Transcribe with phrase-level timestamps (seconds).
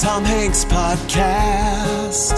[0.00, 2.32] Tom Hanks podcast.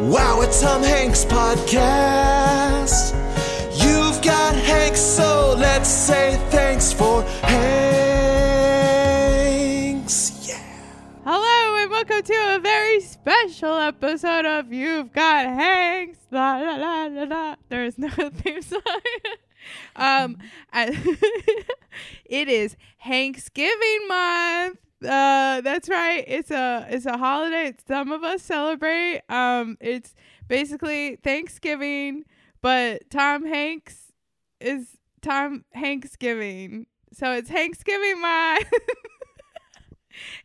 [0.00, 3.14] Wow, it's Tom Hanks podcast.
[3.80, 7.68] You've got Hanks, so let's say thanks for Hanks.
[10.48, 10.60] Yeah.
[11.24, 16.18] Hello and welcome to a very special episode of You've Got Hanks.
[16.32, 17.54] La la la la la.
[17.68, 18.80] There is no theme song.
[19.96, 20.38] um,
[20.72, 20.96] I-
[22.24, 24.78] it is Thanksgiving month.
[25.02, 26.24] Uh, that's right.
[26.26, 27.72] It's a it's a holiday.
[27.86, 29.22] Some of us celebrate.
[29.28, 30.14] Um, it's
[30.48, 32.24] basically Thanksgiving,
[32.60, 34.12] but Tom Hanks
[34.60, 36.86] is Tom Hanksgiving.
[37.12, 38.66] So it's Thanksgiving month.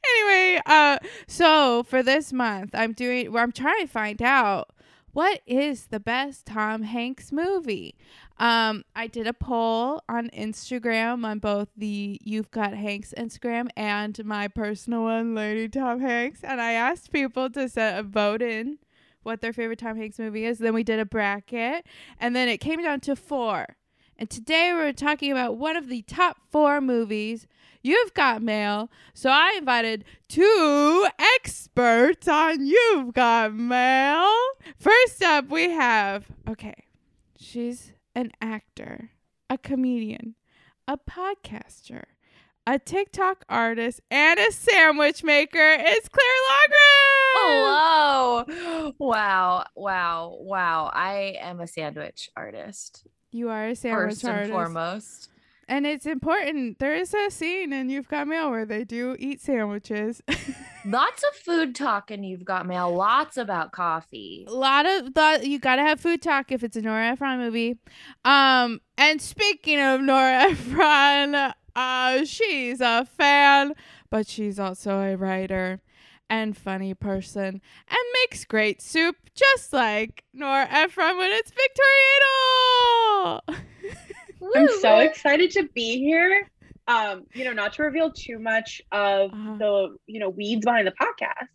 [0.05, 3.31] anyway, uh, so for this month, I'm doing.
[3.31, 4.70] Well, I'm trying to find out
[5.13, 7.95] what is the best Tom Hanks movie.
[8.43, 14.20] Um, I did a poll on Instagram on both the You've Got Hanks Instagram and
[14.25, 18.79] my personal one, Lady Tom Hanks, and I asked people to set a vote in
[19.21, 20.59] what their favorite Tom Hanks movie is.
[20.59, 21.85] Then we did a bracket,
[22.20, 23.77] and then it came down to four.
[24.20, 27.48] And today we're talking about one of the top four movies
[27.81, 28.91] You've Got Mail.
[29.13, 34.29] So I invited two experts on You've Got Mail.
[34.77, 36.75] First up, we have, okay,
[37.40, 39.11] she's an actor,
[39.49, 40.35] a comedian,
[40.87, 42.03] a podcaster,
[42.65, 45.75] a TikTok artist, and a sandwich maker.
[45.79, 47.34] It's Claire Logren.
[47.35, 48.93] Hello.
[48.99, 49.65] Wow.
[49.75, 50.37] Wow.
[50.39, 50.91] Wow.
[50.93, 53.05] I am a sandwich artist.
[53.31, 54.43] You are a sandwich First artist.
[54.43, 55.29] and foremost.
[55.74, 56.77] And it's important.
[56.77, 60.21] There is a scene in You've Got Mail where they do eat sandwiches.
[60.85, 62.96] Lots of food talk and you've got mail.
[62.96, 64.46] Lots about coffee.
[64.47, 67.80] a lot of thought you gotta have food talk if it's a Nora Ephron movie.
[68.24, 73.74] Um, and speaking of Nora Ephron, uh, she's a fan,
[74.12, 75.81] but she's also a writer
[76.30, 81.52] and funny person and makes great soup just like Nora Ephron when it's
[84.44, 84.72] Victoriano.
[84.74, 86.48] I'm so excited to be here.
[86.88, 89.56] Um, you know, not to reveal too much of Uh-huh.
[89.58, 91.48] the, you know, weeds behind the podcast,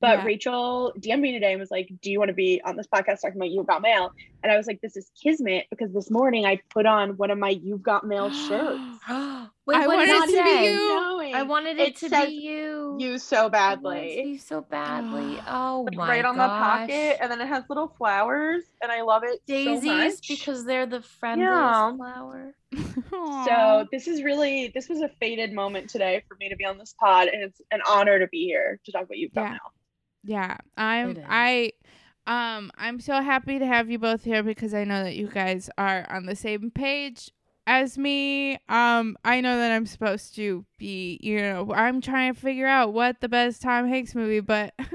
[0.00, 0.24] but Yeah.
[0.24, 3.20] Rachel DM'd me today and was like, Do you want to be on this podcast
[3.20, 4.10] talking about You've Got Mail?
[4.42, 7.38] And I was like, This is kismet because this morning I put on one of
[7.38, 8.80] my You've Got Mail shirts.
[9.66, 10.72] Wait, I wanted it to be say?
[10.72, 10.88] you.
[10.94, 12.98] Knowing I wanted it, It to says be you.
[12.98, 14.22] you so I wanted it to badly.
[14.22, 15.40] be so badly.
[15.46, 19.02] Oh Like, my right on the pocket, and then it has little flowers, and I
[19.02, 20.28] love it so Daisies much.
[20.28, 21.96] because they're the friendliest Yeah.
[21.96, 22.54] flower.
[23.44, 26.78] So this is really this was a fated moment today for me to be on
[26.78, 29.50] this pod, and it's an honor to be here to talk about You've Got Yeah.
[29.50, 29.58] Mail.
[30.24, 31.72] Yeah, I'm I
[32.26, 35.68] um I'm so happy to have you both here because I know that you guys
[35.78, 37.30] are on the same page
[37.66, 38.58] as me.
[38.68, 42.92] Um I know that I'm supposed to be, you know, I'm trying to figure out
[42.92, 44.90] what the best Tom Hanks movie, but if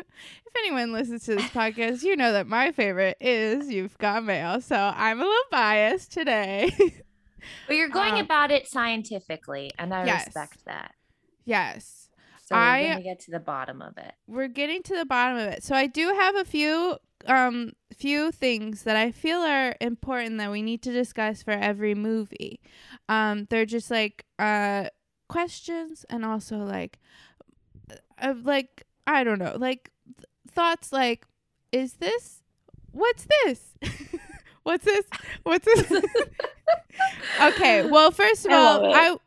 [0.60, 4.60] anyone listens to this podcast, you know that my favorite is You've Got Mail.
[4.62, 6.72] So I'm a little biased today.
[7.68, 10.26] But you're going Um, about it scientifically, and I yes.
[10.26, 10.94] respect that.
[11.46, 12.07] yes.
[12.48, 14.14] So we're I- gonna get to the bottom of it.
[14.28, 15.64] we're getting to the bottom of it.
[15.64, 20.52] So I do have a few um few things that I feel are important that
[20.52, 22.60] we need to discuss for every movie.
[23.10, 24.90] Um they're just like uh
[25.28, 27.00] questions and also like
[28.20, 31.26] of like I don't know, like th- thoughts like
[31.72, 32.44] is this
[32.92, 33.74] what's this?
[34.64, 35.06] what's this?
[35.44, 35.92] What's this?
[37.42, 38.94] okay, well first of I all.
[38.96, 39.18] I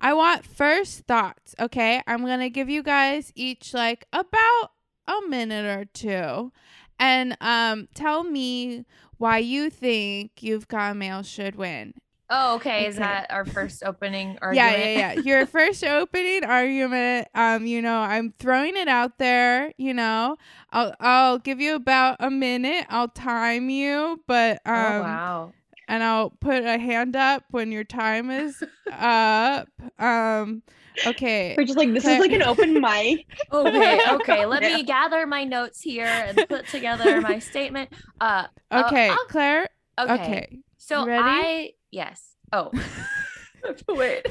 [0.00, 2.02] I want first thoughts, okay?
[2.06, 4.70] I'm going to give you guys each like about
[5.06, 6.50] a minute or two
[6.98, 8.84] and um tell me
[9.18, 11.94] why you think You've Got Mail should win.
[12.30, 12.86] Oh, okay.
[12.86, 13.04] Is Okay.
[13.04, 14.54] that our first opening argument?
[14.54, 15.20] Yeah, yeah, yeah.
[15.20, 20.36] Your first opening argument, um, you know, I'm throwing it out there, you know.
[20.70, 22.86] I'll I'll give you about a minute.
[22.88, 25.52] I'll time you, but um oh wow.
[25.88, 28.62] And I'll put a hand up when your time is
[28.92, 29.68] up.
[29.98, 30.62] Um
[31.06, 31.54] okay.
[31.56, 33.26] We're just like this Claire- is like an open mic.
[33.52, 34.46] Okay, okay.
[34.46, 34.76] Let Yeah.
[34.76, 37.90] me gather my notes here and put together my statement.
[38.20, 39.68] Uh Okay, I'll- Claire.
[39.98, 40.12] okay.
[40.14, 40.58] Okay.
[40.78, 41.22] So ready?
[41.24, 42.34] I yes.
[42.52, 42.70] Oh.
[43.88, 44.26] Wait.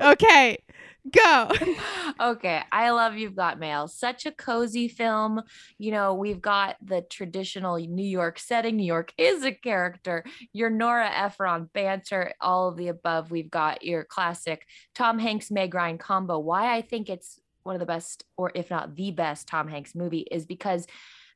[0.00, 0.58] okay.
[1.10, 1.50] Go.
[2.20, 3.88] okay, I love You've Got Mail.
[3.88, 5.42] Such a cozy film.
[5.78, 8.76] You know, we've got the traditional New York setting.
[8.76, 10.24] New York is a character.
[10.52, 13.30] Your Nora Ephron banter, all of the above.
[13.30, 16.38] We've got your classic Tom Hanks Meg Ryan combo.
[16.38, 19.94] Why I think it's one of the best, or if not the best, Tom Hanks
[19.94, 20.86] movie is because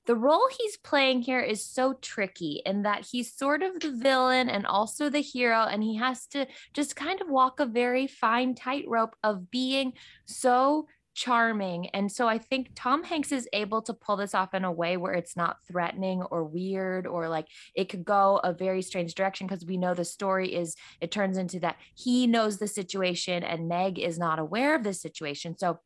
[0.07, 4.49] the role he's playing here is so tricky in that he's sort of the villain
[4.49, 8.55] and also the hero, and he has to just kind of walk a very fine
[8.55, 9.95] tightrope of being
[10.27, 11.89] so charming.
[11.91, 14.97] And so I think Tom Hanks is able to pull this off in a way
[14.97, 19.47] where it's not threatening or weird or like it could go a very strange direction
[19.47, 23.69] because we know the story is it turns into that he knows the situation and
[23.69, 25.57] Meg is not aware of this situation.
[25.57, 25.79] So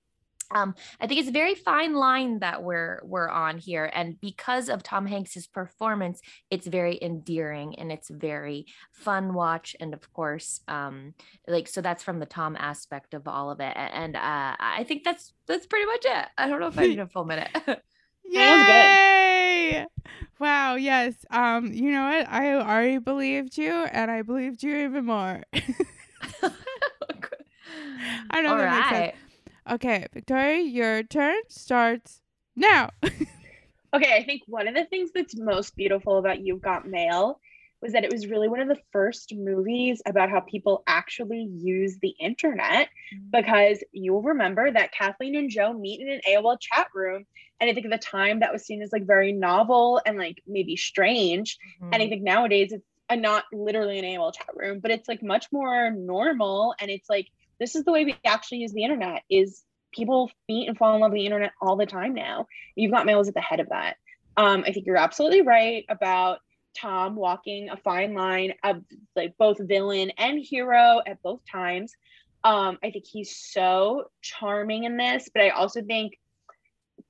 [0.50, 4.68] um, I think it's a very fine line that we're we're on here, and because
[4.68, 9.76] of Tom Hanks's performance, it's very endearing and it's very fun watch.
[9.80, 11.14] And of course, um,
[11.46, 13.74] like so that's from the Tom aspect of all of it.
[13.76, 16.26] And uh, I think that's that's pretty much it.
[16.36, 17.50] I don't know if I need a full minute.
[18.30, 19.86] Yay!
[20.38, 21.14] Wow, yes.
[21.30, 22.28] Um, you know what?
[22.28, 25.42] I already believed you and I believed you even more.
[28.30, 29.27] I know All that makes sense.
[29.68, 32.22] Okay, Victoria, your turn starts
[32.56, 32.90] now.
[33.94, 37.40] Okay, I think one of the things that's most beautiful about You've Got Mail
[37.80, 41.96] was that it was really one of the first movies about how people actually use
[42.02, 43.30] the internet mm.
[43.30, 47.24] because you'll remember that Kathleen and Joe meet in an AOL chat room.
[47.60, 50.42] And I think at the time that was seen as like very novel and like
[50.46, 51.56] maybe strange.
[51.80, 52.10] And I mm-hmm.
[52.10, 55.90] think nowadays it's a, not literally an AOL chat room, but it's like much more
[55.90, 56.74] normal.
[56.80, 57.28] And it's like,
[57.58, 59.62] this is the way we actually use the internet is
[59.92, 62.46] people meet and fall in love with the internet all the time now.
[62.76, 63.96] You've got mail's at the head of that.
[64.36, 66.38] Um, I think you're absolutely right about
[66.76, 68.82] Tom walking a fine line of
[69.16, 71.94] like both villain and hero at both times.
[72.44, 76.18] Um, I think he's so charming in this, but I also think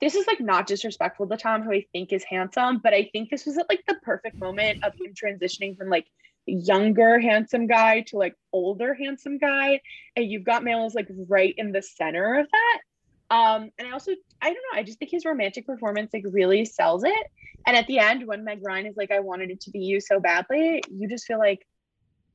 [0.00, 3.30] this is like not disrespectful to Tom, who I think is handsome, but I think
[3.30, 6.06] this was at like the perfect moment of him transitioning from like
[6.48, 9.80] younger handsome guy to like older handsome guy.
[10.16, 12.80] And you've got Mail is like right in the center of that.
[13.30, 16.64] Um, and I also I don't know, I just think his romantic performance like really
[16.64, 17.26] sells it.
[17.66, 20.00] And at the end, when Meg Ryan is like, I wanted it to be you
[20.00, 21.66] so badly, you just feel like,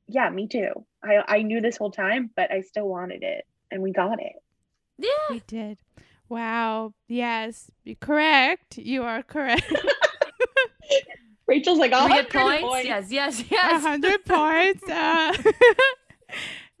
[0.06, 0.86] yeah, me too.
[1.02, 4.34] I I knew this whole time, but I still wanted it, and we got it.
[4.98, 5.08] Yeah.
[5.30, 5.78] we did.
[6.28, 6.94] Wow.
[7.08, 7.70] Yes.
[7.84, 8.78] you're Correct.
[8.78, 9.72] You are correct.
[11.46, 12.84] Rachel's like, I'll we get points?
[12.86, 13.82] Yes, yes, A yes.
[13.82, 14.88] hundred points.
[14.88, 15.34] Uh,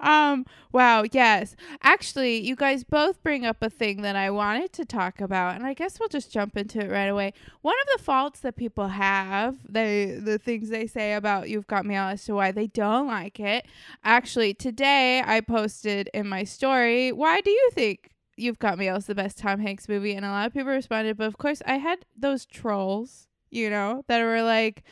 [0.00, 0.46] um.
[0.72, 1.04] Wow.
[1.12, 1.54] Yes.
[1.84, 5.64] Actually, you guys both bring up a thing that I wanted to talk about, and
[5.64, 7.32] I guess we'll just jump into it right away.
[7.62, 11.86] One of the faults that people have, they the things they say about "You've Got
[11.86, 13.66] Mail" as to why they don't like it.
[14.02, 19.06] Actually, today I posted in my story, "Why do you think?" You've Got Mail is
[19.06, 21.16] the best Tom Hanks movie, and a lot of people responded.
[21.16, 24.82] But of course, I had those trolls, you know, that were like,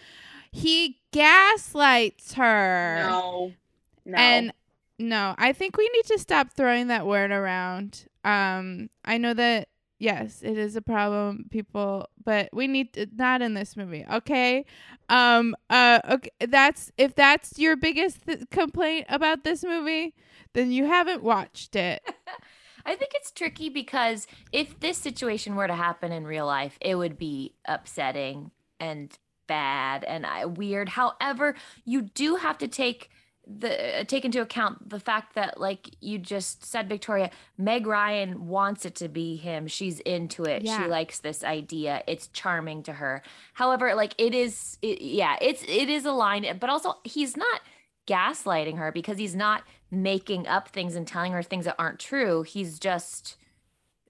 [0.50, 3.08] he gaslights her.
[3.08, 3.52] No,
[4.04, 4.16] no.
[4.16, 4.52] And
[4.98, 8.06] no, I think we need to stop throwing that word around.
[8.24, 9.68] Um, I know that
[10.02, 14.64] yes, it is a problem, people, but we need to, not in this movie, okay?
[15.08, 20.14] Um, uh, okay, that's if that's your biggest th- complaint about this movie,
[20.54, 22.02] then you haven't watched it.
[22.86, 26.94] I think it's tricky because if this situation were to happen in real life, it
[26.96, 28.50] would be upsetting
[28.80, 30.90] and bad and uh, weird.
[30.90, 33.10] However, you do have to take
[33.46, 38.46] the uh, take into account the fact that like you just said Victoria Meg Ryan
[38.46, 40.80] wants it to be him she's into it Yeah.
[40.84, 43.20] she likes this idea it's charming to her
[43.54, 47.62] however like it is it, yeah it's it is a line but also he's not
[48.06, 52.42] gaslighting her because he's not making up things and telling her things that aren't true
[52.42, 53.36] he's just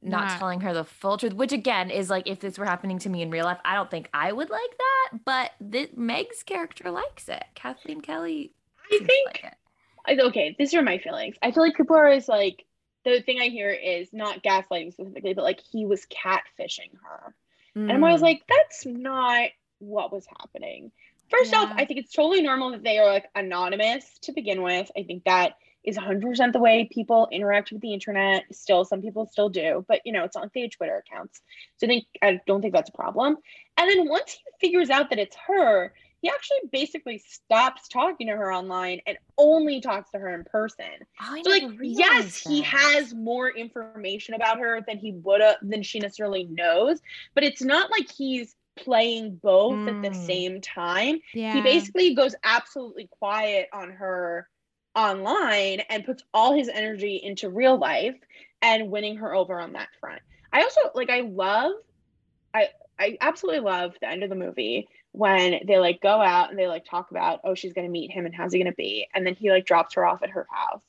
[0.00, 2.98] not, Not- telling her the full truth which again is like if this were happening
[3.00, 5.50] to me in real life i don't think i would like that but
[5.96, 8.52] meg's character likes it kathleen kelly
[8.92, 9.52] I think
[10.06, 11.36] like okay, these are my feelings.
[11.40, 12.64] I feel like people are always like
[13.04, 17.34] the thing I hear is not gaslighting specifically, but like he was catfishing her.
[17.76, 18.24] And I'm always Mm.
[18.24, 20.90] like, that's not what was happening.
[21.30, 24.90] First off, I think it's totally normal that they are like anonymous to begin with.
[24.98, 25.52] I think that
[25.84, 28.44] is 100% the way people interact with the internet.
[28.52, 31.40] Still, some people still do, but you know, it's on have Twitter accounts.
[31.78, 33.36] So I think I don't think that's a problem.
[33.76, 38.34] And then once he figures out that it's her, he actually basically stops talking to
[38.36, 40.84] her online and only talks to her in person.
[41.20, 45.56] Oh, So like yes, realized he has more information about her than he would have
[45.62, 47.00] than she necessarily knows,
[47.34, 50.26] but it's not like he's playing both at the Mm.
[50.26, 51.20] same time.
[51.34, 51.54] Yeah.
[51.54, 54.48] He basically goes absolutely quiet on her
[54.94, 58.16] online and puts all his energy into real life
[58.60, 60.22] and winning her over on that front.
[60.52, 61.72] I also like I love
[62.54, 62.68] I
[62.98, 66.66] I absolutely love the end of the movie when they like go out and they
[66.66, 69.08] like talk about oh she's going to meet him and how's he going to be?
[69.14, 70.82] And then he like drops her off at her house.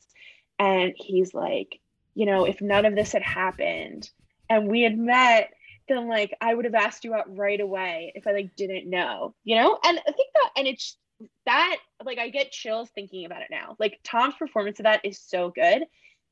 [0.59, 1.79] And he's like
[2.13, 4.09] you know if none of this had happened
[4.49, 5.53] and we had met
[5.87, 9.33] then like I would have asked you out right away if I like didn't know
[9.43, 9.79] you know?
[9.83, 10.97] And I think that and it's
[11.45, 15.19] that like I get chills thinking about it now like Tom's performance of that is
[15.19, 15.83] so good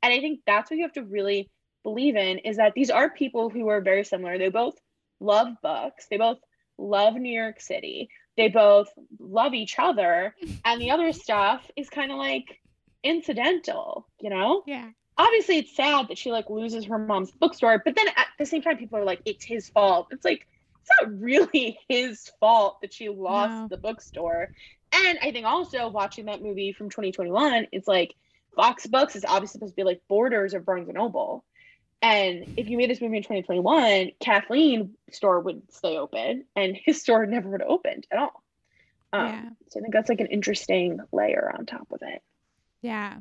[0.04, 1.50] and I think that's what you have to really
[1.84, 4.38] believe in is that these are people who are very similar.
[4.38, 4.76] They both
[5.20, 6.08] love books.
[6.10, 6.40] They both
[6.78, 8.10] love New York City.
[8.38, 10.36] They both love each other.
[10.66, 12.60] And the other stuff is kind of like
[13.04, 14.64] incidental, you know?
[14.66, 14.90] Yeah.
[15.18, 18.62] Obviously, it's sad that she like loses her mom's bookstore, but then at the same
[18.62, 20.08] time, people are like, it's his fault.
[20.12, 20.48] It's like,
[20.82, 23.68] it's not really his fault that she lost No.
[23.70, 24.50] the bookstore.
[24.94, 28.14] And I think also watching that movie from 2021, it's like
[28.56, 31.44] Fox Books is obviously supposed to be like borders of Barnes and Noble.
[32.02, 37.02] And if you made this movie in 2021, Kathleen store would stay open and his
[37.02, 38.44] store never would have opened at all.
[39.14, 39.50] Um, Yeah.
[39.70, 42.22] So I think that's like an interesting layer on top of it.
[42.82, 43.18] Yeah.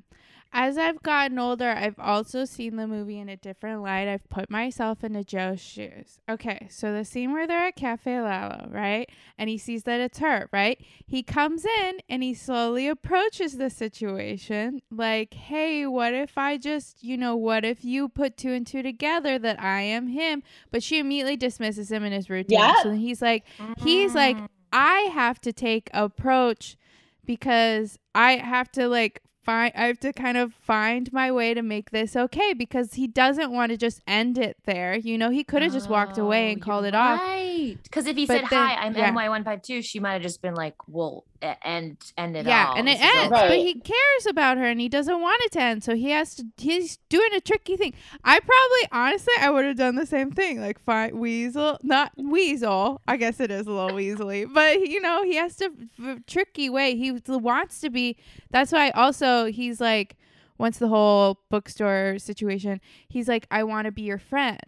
[0.52, 4.08] As I've gotten older, I've also seen the movie in a different light.
[4.08, 6.18] I've put myself into Joe's shoes.
[6.28, 9.08] Okay, so the scene where they're at Cafe Lalo, right?
[9.38, 10.84] And he sees that it's her, right?
[11.06, 17.04] He comes in and he slowly approaches the situation like, hey, what if I just,
[17.04, 20.42] you know, what if you put two and two together that I am him?
[20.72, 22.58] But she immediately dismisses him in his routine.
[22.58, 22.82] Yeah.
[22.82, 23.44] So he's like,
[23.84, 24.48] he's like, mm.
[24.72, 26.76] I have to take approach
[27.24, 31.62] because I have to like find I have to kind of find my way to
[31.62, 34.96] make this okay because he doesn't want to just end it there.
[34.96, 37.20] You know, he could have just walked away oh, and Oh, called you're it off.
[37.68, 37.82] Right.
[37.82, 39.12] Because if he But said, then- Hi, I'm yeah.
[39.12, 42.76] NY152, she might have just been like, Well, e- end, end it Yeah, all.
[42.76, 45.42] and it This is ends, over." but he cares about her and he doesn't want
[45.44, 45.84] it to end.
[45.84, 46.44] So he has to.
[46.56, 47.94] He's doing a tricky thing.
[48.24, 50.60] I probably, honestly, I would have done the same thing.
[50.60, 53.00] Like, find weasel, not weasel.
[53.08, 55.70] I guess it is a little weaselly, but you know, he has to
[56.02, 56.96] f- tricky way.
[56.96, 58.16] He wants to be.
[58.50, 60.16] That's why also he's like,
[60.58, 64.60] once the whole bookstore situation, he's like, I want to be your friend.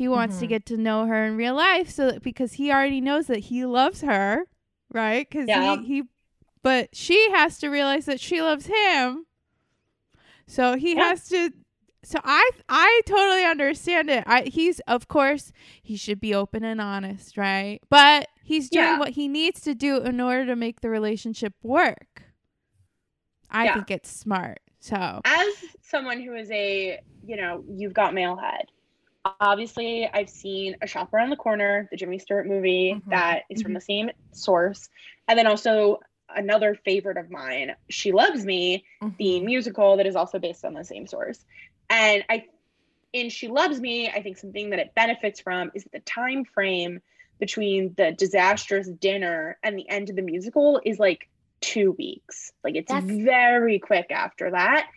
[0.00, 0.48] He wants to Mhm.
[0.48, 3.66] get to know her in real life, so that, because he already knows that he
[3.66, 4.46] loves her,
[4.90, 5.28] right?
[5.28, 5.76] Because Yeah.
[5.76, 6.02] he, he
[6.62, 9.26] but she has to realize that she loves him.
[10.46, 11.08] So he Yeah.
[11.10, 11.50] has to
[12.02, 14.24] so I I totally understand it.
[14.26, 15.52] I he's of course
[15.82, 17.80] he should be open and honest, right?
[17.90, 18.98] But he's doing Yeah.
[18.98, 22.22] what he needs to do in order to make the relationship work.
[23.50, 23.74] I Yeah.
[23.74, 24.60] think it's smart.
[24.78, 25.52] So as
[25.82, 28.64] someone who is a you know you've got mail head
[29.40, 33.10] obviously i've seen a shop around the corner the jimmy stewart movie Mhm.
[33.10, 34.88] that is from the same source.
[35.28, 38.84] And then also another favorite of mine she loves me
[39.18, 39.44] the Mhm.
[39.44, 41.44] musical that is also based on the same source.
[41.90, 42.44] And i
[43.12, 46.44] in she loves me i think something that it benefits from is that the time
[46.44, 47.00] frame
[47.40, 51.28] between the disastrous dinner and the end of the musical is like
[51.60, 52.52] two weeks.
[52.64, 54.88] Like it's That's- very quick after that.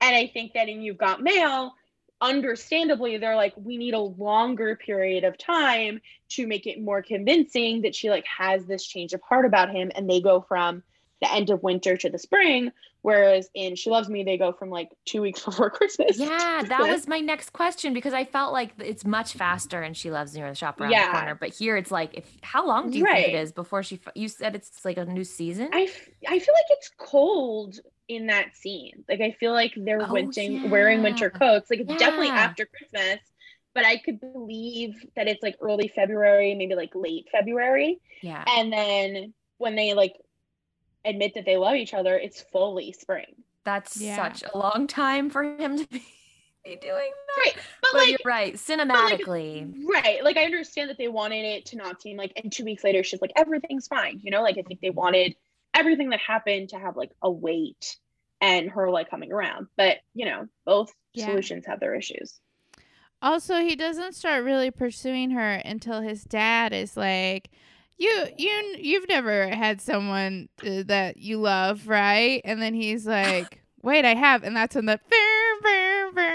[0.00, 1.74] And i think that in you've got mail
[2.20, 7.82] understandably they're like we need a longer period of time to make it more convincing
[7.82, 10.82] that she like has this change of heart about him and they go from
[11.20, 12.70] the end of winter to the spring
[13.02, 16.66] whereas in she loves me they go from like two weeks before christmas Yeah, that
[16.66, 16.88] Christmas.
[16.88, 20.48] was my next question because I felt like it's much faster and she loves near
[20.48, 21.06] the shop around Yeah.
[21.06, 21.34] the corner.
[21.34, 24.00] But here it's like, if how long do you think it is before she?
[24.14, 25.68] You said it's like a new season.
[25.72, 25.82] I,
[26.26, 29.04] I feel like it's cold in that scene.
[29.08, 31.70] Like I feel like they're Oh, winting, wearing winter coats.
[31.70, 33.20] Like it's definitely after Christmas,
[33.74, 38.00] but I could believe that it's like early February, maybe like late February.
[38.22, 40.14] yeah, And then when they like
[41.04, 43.44] admit that they love each other, it's fully spring.
[43.64, 44.16] that's Yeah.
[44.16, 46.02] such a long time for him to be,
[46.64, 47.42] be doing that.
[47.44, 47.56] Right.
[47.82, 49.74] But, But like you're right, cinematically.
[49.88, 50.22] Right.
[50.24, 53.02] Like I understand that they wanted it to not seem like and two weeks later
[53.04, 54.20] she's like everything's fine.
[54.22, 55.36] You know, like I think they wanted
[55.76, 57.96] everything that happened to have like a weight
[58.40, 59.68] and her like coming around.
[59.76, 61.26] But you know, both Yeah.
[61.26, 62.40] solutions have their issues.
[63.22, 67.50] Also, he doesn't start really pursuing her until his dad is like,
[67.96, 73.62] "You, you, you've never had someone uh, that you love, right?" And then he's like,
[73.82, 75.00] "Wait, I have," and that's when the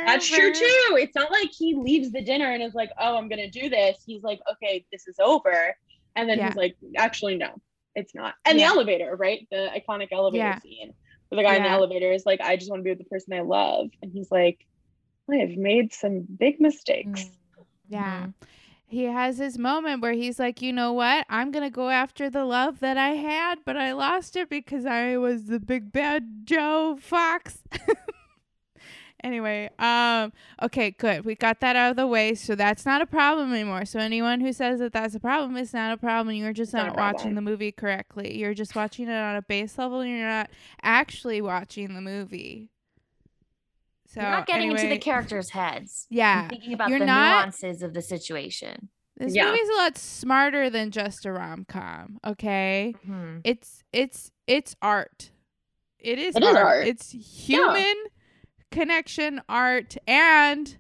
[0.06, 0.98] That's true too.
[0.98, 4.04] It's not like he leaves the dinner and is like, "Oh, I'm gonna do this."
[4.06, 5.76] He's like, "Okay, this is over,"
[6.16, 6.48] and then Yeah.
[6.48, 7.62] he's like, "Actually, no,
[7.96, 8.68] it's not." And Yeah.
[8.68, 9.48] the elevator, right?
[9.52, 10.60] The iconic elevator Yeah.
[10.60, 10.94] scene
[11.30, 13.06] where the guy in the elevator is like, "I just want to be with the
[13.06, 14.66] person I love," and he's like,
[15.32, 17.32] "I have made some big mistakes." Mm.
[17.88, 18.26] Yeah.
[18.28, 18.34] Mhm.
[18.86, 21.26] He has his moment where he's like, you know what?
[21.30, 24.86] I'm going to go after the love that I had, but I lost it because
[24.86, 27.64] I was the big bad Joe Fox.
[29.24, 31.26] anyway, um, okay, good.
[31.26, 32.36] We got that out of the way.
[32.36, 33.86] So that's not a problem anymore.
[33.86, 36.36] So anyone who says that that's a problem, it's not a problem.
[36.36, 38.38] You're just Not not watching the movie correctly.
[38.38, 40.50] You're just watching it on a base level and you're not
[40.84, 42.70] actually watching the movie.
[44.08, 46.06] So You're not getting into the characters' heads.
[46.10, 46.48] Yeah.
[46.50, 48.90] thinking about You're the not- nuances of the situation.
[49.16, 49.46] This Yeah.
[49.52, 52.18] movie's a lot smarter than just a rom com.
[52.26, 53.42] Okay, Mhm.
[53.44, 55.32] it's it's it's art.
[56.00, 56.58] It is, It is art.
[56.66, 56.88] art.
[56.88, 57.94] It's human
[58.72, 60.78] connection art, and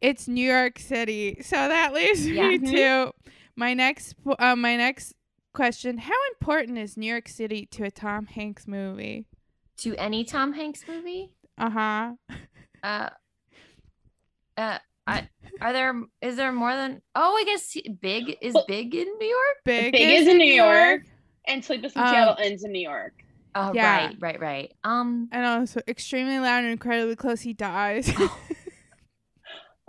[0.00, 1.38] it's New York City.
[1.42, 2.48] So that leaves Yeah.
[2.50, 3.12] me to
[3.56, 5.14] my next uh, my next
[5.52, 5.98] question.
[5.98, 9.26] How important is New York City to a Tom Hanks movie?
[9.78, 11.30] To any Tom Hanks movie?
[11.56, 12.12] Uh-huh.
[12.82, 13.10] Uh,
[14.56, 15.28] uh, I,
[15.60, 15.94] are there?
[16.20, 17.00] Is there more than?
[17.14, 19.56] Oh, I guess Big is Well- Big in New York.
[19.64, 21.02] Big, Big is in New York.
[21.46, 23.14] And Sleepless in Um, Seattle ends in New York.
[23.54, 24.06] Oh, Yeah.
[24.06, 24.72] right, right, right.
[24.84, 28.12] Um, And also extremely loud and incredibly close he dies.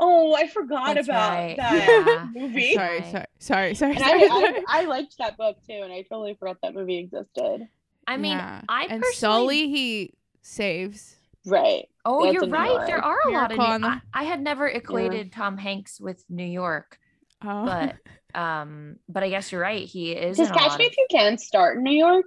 [0.01, 1.57] Oh, I forgot That's about right.
[1.57, 2.27] that Yeah.
[2.41, 2.73] movie.
[2.73, 3.11] sorry, Right.
[3.11, 4.23] sorry, sorry, sorry, And sorry.
[4.23, 4.57] I, sorry.
[4.57, 7.67] I, I liked that book too, and I totally forgot that movie existed.
[8.07, 8.61] I mean, Yeah.
[8.69, 9.13] I and personally.
[9.15, 11.17] Sully he saves.
[11.45, 11.89] Right.
[12.05, 12.87] Oh, That's you're in New right.
[12.87, 13.57] There are a lot of.
[13.57, 16.97] New- I, I had never equated Tom Hanks with New York,
[17.43, 17.65] Oh.
[17.65, 19.85] but um, but I guess you're right.
[19.85, 20.37] He is.
[20.37, 22.25] Does Catch Me If You Can start in New York?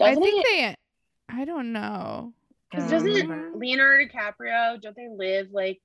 [0.00, 0.76] I Doesn't think it?
[1.28, 1.34] they.
[1.34, 2.32] I don't know.
[2.70, 3.58] Because doesn't remember.
[3.58, 5.80] Leonardo DiCaprio, don't they live like.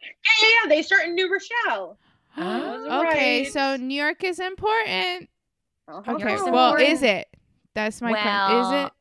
[0.00, 0.08] Yeah,
[0.42, 1.98] yeah, yeah, they start in New Rochelle.
[2.36, 3.52] Oh, okay, right.
[3.52, 5.28] so New York is important.
[5.88, 6.12] Uh-huh.
[6.12, 6.88] Okay, York's well, important.
[6.90, 7.28] is it?
[7.74, 8.30] That's my question.
[8.30, 8.92] Is Well, it?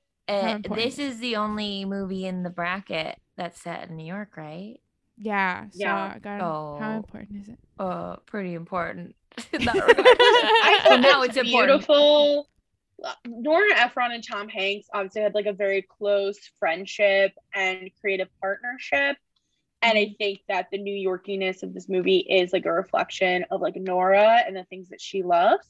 [0.45, 0.75] Uh, important?
[0.83, 4.77] this is the only movie in the bracket that's set in New York, right?
[5.17, 5.65] Yeah.
[5.69, 6.13] So Yeah.
[6.15, 6.95] I got how Oh.
[6.97, 7.59] important is it?
[7.77, 9.15] Uh, pretty important.
[9.53, 10.07] in that regard.
[10.09, 11.71] I So thought now it's it's important.
[11.81, 12.47] beautiful.
[13.03, 18.29] Uh, Nora Ephron and Tom Hanks obviously had like a very close friendship and creative
[18.41, 19.17] partnership.
[19.81, 20.11] And Mm-hmm.
[20.11, 23.75] I think that the New Yorkiness of this movie is like a reflection of like
[23.75, 25.65] Nora and the things that she loves.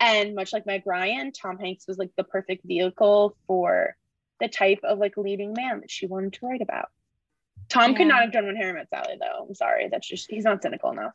[0.00, 3.96] And much like Meg Ryan, Tom Hanks was like the perfect vehicle for
[4.38, 6.90] the type of like leading man that she wanted to write about.
[7.68, 9.46] Tom could not have done When Harry Met Sally though.
[9.48, 9.88] I'm sorry.
[9.88, 11.12] That's just he's not cynical enough.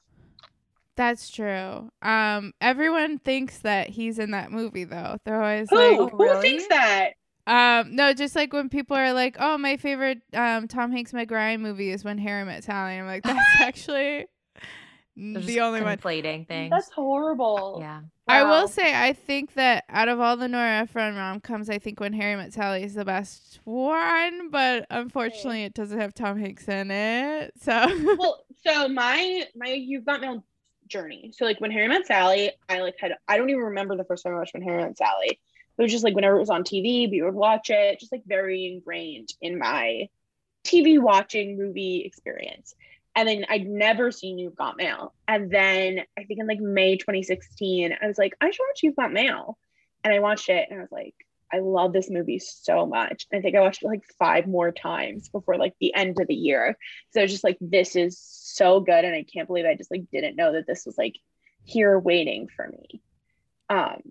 [0.95, 1.89] That's true.
[2.01, 5.17] Um, everyone thinks that he's in that movie though.
[5.25, 6.41] They're always Who like, who really?
[6.41, 7.13] thinks that?
[7.47, 11.31] um, no, just like when people are like, "Oh, my favorite um Tom Hanks Meg
[11.31, 14.25] Ryan movie is When Harry Met Sally." I'm like, that's actually
[15.15, 15.97] They're the only one.
[15.97, 16.69] conflating things.
[16.71, 17.77] That's horrible.
[17.81, 18.01] yeah.
[18.25, 21.77] I will say, I think that out of all the Nora Ephron rom coms, I
[21.77, 26.39] think When Harry Met Sally is the best one, but unfortunately, it doesn't have Tom
[26.39, 27.51] Hanks in it.
[27.61, 27.85] So,
[28.17, 30.43] well, so my my you've got mail
[30.87, 31.31] journey.
[31.33, 34.23] So like when Harry Met Sally, I like had I don't even remember the first
[34.23, 35.39] time I watched When Harry Met Sally.
[35.77, 38.23] It was just like whenever it was on TV, we would watch it, just like
[38.25, 40.07] very ingrained in my
[40.63, 42.75] TV watching movie experience.
[43.15, 45.13] And then I'd never seen You've Got Mail.
[45.27, 48.95] And then I think in like May 2016, I was like, I should watch You've
[48.95, 49.57] Got Mail.
[50.03, 51.15] And I watched it and I was like,
[51.53, 53.27] I love this movie so much.
[53.31, 56.33] I think I watched it like five more times before like the end of the
[56.33, 56.75] year.
[57.11, 59.05] So I was just like, this is so good.
[59.05, 61.15] And I can't believe I just like didn't know that this was like
[61.63, 63.01] here waiting for me.
[63.69, 64.01] Um,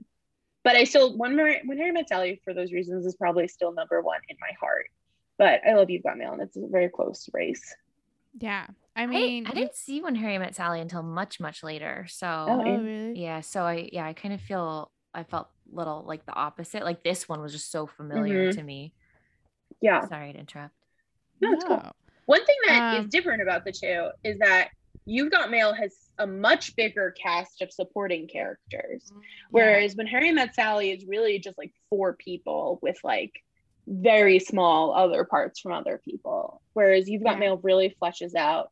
[0.64, 3.72] but I still one more when Harry Met Sally for those reasons is probably still
[3.72, 4.86] number one in my heart.
[5.38, 7.74] But I love You've Got Mail, and it's a very close race.
[8.38, 8.66] yeah.
[8.94, 12.06] I I, mean, I didn't see When Harry Met Sally until much, much later.
[12.08, 13.18] So Oh, really?
[13.20, 16.84] yeah, so I yeah, I kind of feel I felt little like the opposite.
[16.84, 18.54] Like this one was just so familiar Mhm.
[18.56, 18.92] to me.
[19.80, 20.74] Yeah, Sorry to interrupt.
[21.40, 21.82] no, it's cool.
[22.26, 24.70] One thing that is Um, different about the two is that
[25.04, 29.12] You've Got Mail has a much bigger cast of supporting characters.
[29.50, 33.32] Whereas when Harry Met Sally is really just like four people with like
[33.88, 36.62] very small other parts from other people.
[36.74, 37.38] Whereas You've Got Yeah.
[37.40, 38.70] Mail really fleshes out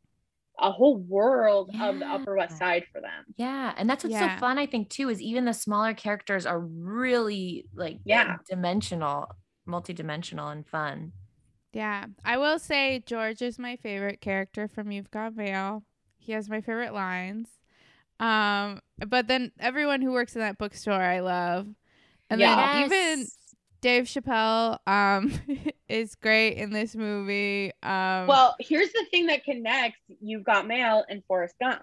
[0.61, 3.25] a whole world of the Upper West Side for them.
[3.37, 4.29] Yeah, and that's what's Yeah.
[4.35, 8.39] so fun I think too is even the smaller characters are really like Yeah.
[8.49, 9.29] dimensional,
[9.67, 11.13] multi-dimensional and fun.
[11.73, 15.85] Yeah, I will say George is my favorite character from You've Got Mail.
[16.19, 17.49] He has my favorite lines.
[18.21, 21.69] Um, but then everyone who works in that bookstore, I love.
[22.31, 22.47] And Yeah.
[22.47, 23.39] then even Yes.
[23.81, 25.33] Dave Chappelle um
[25.89, 27.73] is great in this movie.
[27.83, 31.83] Um, Well, here's the thing that connects You've Got Mail and Forrest Gump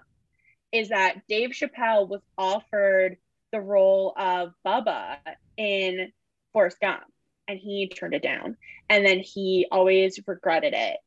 [0.72, 3.16] is that Dave Chappelle was offered
[3.52, 5.16] the role of Bubba
[5.56, 6.12] in
[6.52, 7.02] Forrest Gump
[7.46, 8.56] and he turned it down.
[8.90, 10.98] And then he always regretted it.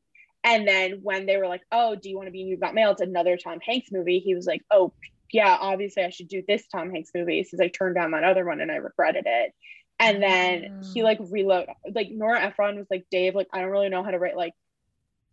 [0.44, 2.74] And then when they were like, oh, do you want to be in You've Got
[2.74, 2.92] Mail?
[2.92, 4.20] It's another Tom Hanks movie.
[4.20, 4.92] He was like, oh,
[5.32, 8.46] yeah, obviously I should do this Tom Hanks movie since I turned down that other
[8.46, 9.54] one and I regretted it.
[10.02, 11.04] And then he Mm.
[11.04, 14.20] like reload, like Nora Ephron was like, Dave, like, I don't really know how to
[14.20, 14.54] write like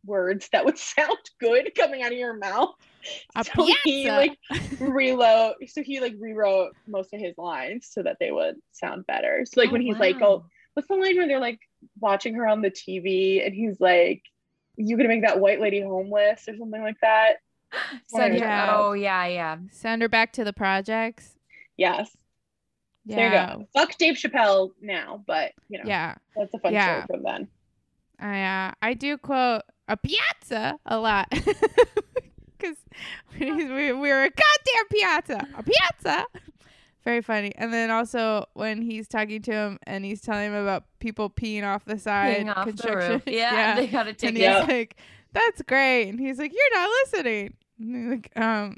[0.04, 2.74] words that would sound good coming out of your mouth.
[3.36, 4.38] a so he like
[4.80, 9.44] reload, so he like rewrote most of his lines so that they would sound better.
[9.46, 11.60] So like Oh, when he's like, oh, what's the line where they're like
[12.00, 14.22] watching her on the TV and he's like,
[14.76, 17.36] you gonna make that white lady homeless or something like that?
[18.08, 18.76] Send her- Yeah.
[18.78, 19.56] Oh yeah, yeah.
[19.70, 21.34] Send her back to the projects.
[21.76, 22.14] Yes.
[23.08, 23.16] Yeah.
[23.16, 23.68] There you go.
[23.74, 26.14] Fuck Dave Chappelle now, but you know, Yeah.
[26.36, 27.00] that's a fun Yeah.
[27.00, 27.48] show from then.
[28.20, 31.26] I uh, I do quote a piazza a lot.
[32.60, 32.76] Because
[33.38, 33.52] we,
[33.92, 36.26] we were a goddamn piazza, a piazza.
[37.04, 37.52] Very funny.
[37.54, 41.62] And then also when he's talking to him and he's telling him about people peeing
[41.64, 43.12] off the side, Being off the construction.
[43.12, 43.22] roof.
[43.28, 44.42] Yeah, they got to and take he's it.
[44.42, 44.58] Yeah.
[44.64, 44.96] like,
[45.32, 48.76] "That's great." And he's like, "You're not listening." And like, um,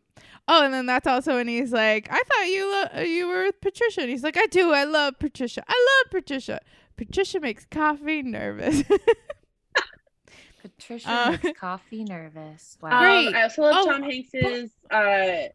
[0.48, 3.60] oh, and then that's also when he's like, "I thought you lo- you were with
[3.60, 4.72] Patricia." And he's like, "I do.
[4.72, 5.62] I love Patricia.
[5.68, 6.60] I love Patricia.
[6.96, 8.82] Patricia makes coffee nervous."
[10.62, 12.76] Patricia Uh, makes coffee nervous.
[12.82, 12.88] Wow.
[12.90, 15.48] Um, I also love Oh, Tom Hanks's uh,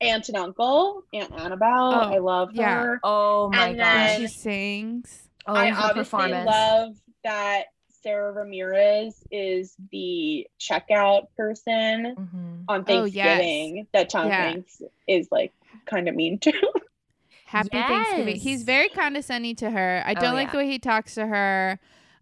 [0.00, 1.92] aunt and uncle, Aunt Annabelle.
[1.94, 2.80] Oh, I love yeah.
[2.82, 3.00] her.
[3.02, 3.84] Oh my And gosh.
[3.86, 5.28] then- she sings.
[5.48, 6.46] Oh, I her obviously performance.
[6.46, 6.92] love
[7.24, 7.64] that
[8.06, 12.64] Sara Ramirez is the checkout person Mhm.
[12.68, 13.40] on Oh, yes.
[13.40, 14.42] Thanksgiving that Tom Yeah.
[14.50, 15.52] Hanks is like
[15.86, 16.52] kind of mean to.
[17.46, 18.36] Happy Thanksgiving.
[18.36, 20.04] He's very condescending to her.
[20.06, 20.52] I Oh, don't like yeah.
[20.52, 21.80] the way he talks to her.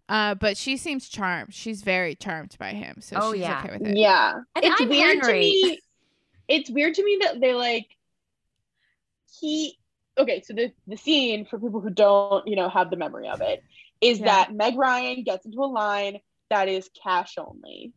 [0.09, 1.53] Uh, but she seems charmed.
[1.53, 3.59] She's very charmed by him, so Oh, she's yeah.
[3.63, 3.97] okay with it.
[3.97, 5.79] yeah, And it's I'm weird to me.
[6.47, 7.87] It's weird to me that they like
[9.39, 9.77] he.
[10.17, 13.41] Okay, so the the scene for people who don't, you know, have the memory of
[13.41, 13.63] it,
[14.01, 14.25] is Yeah.
[14.25, 17.93] that Meg Ryan gets into a line that is cash only,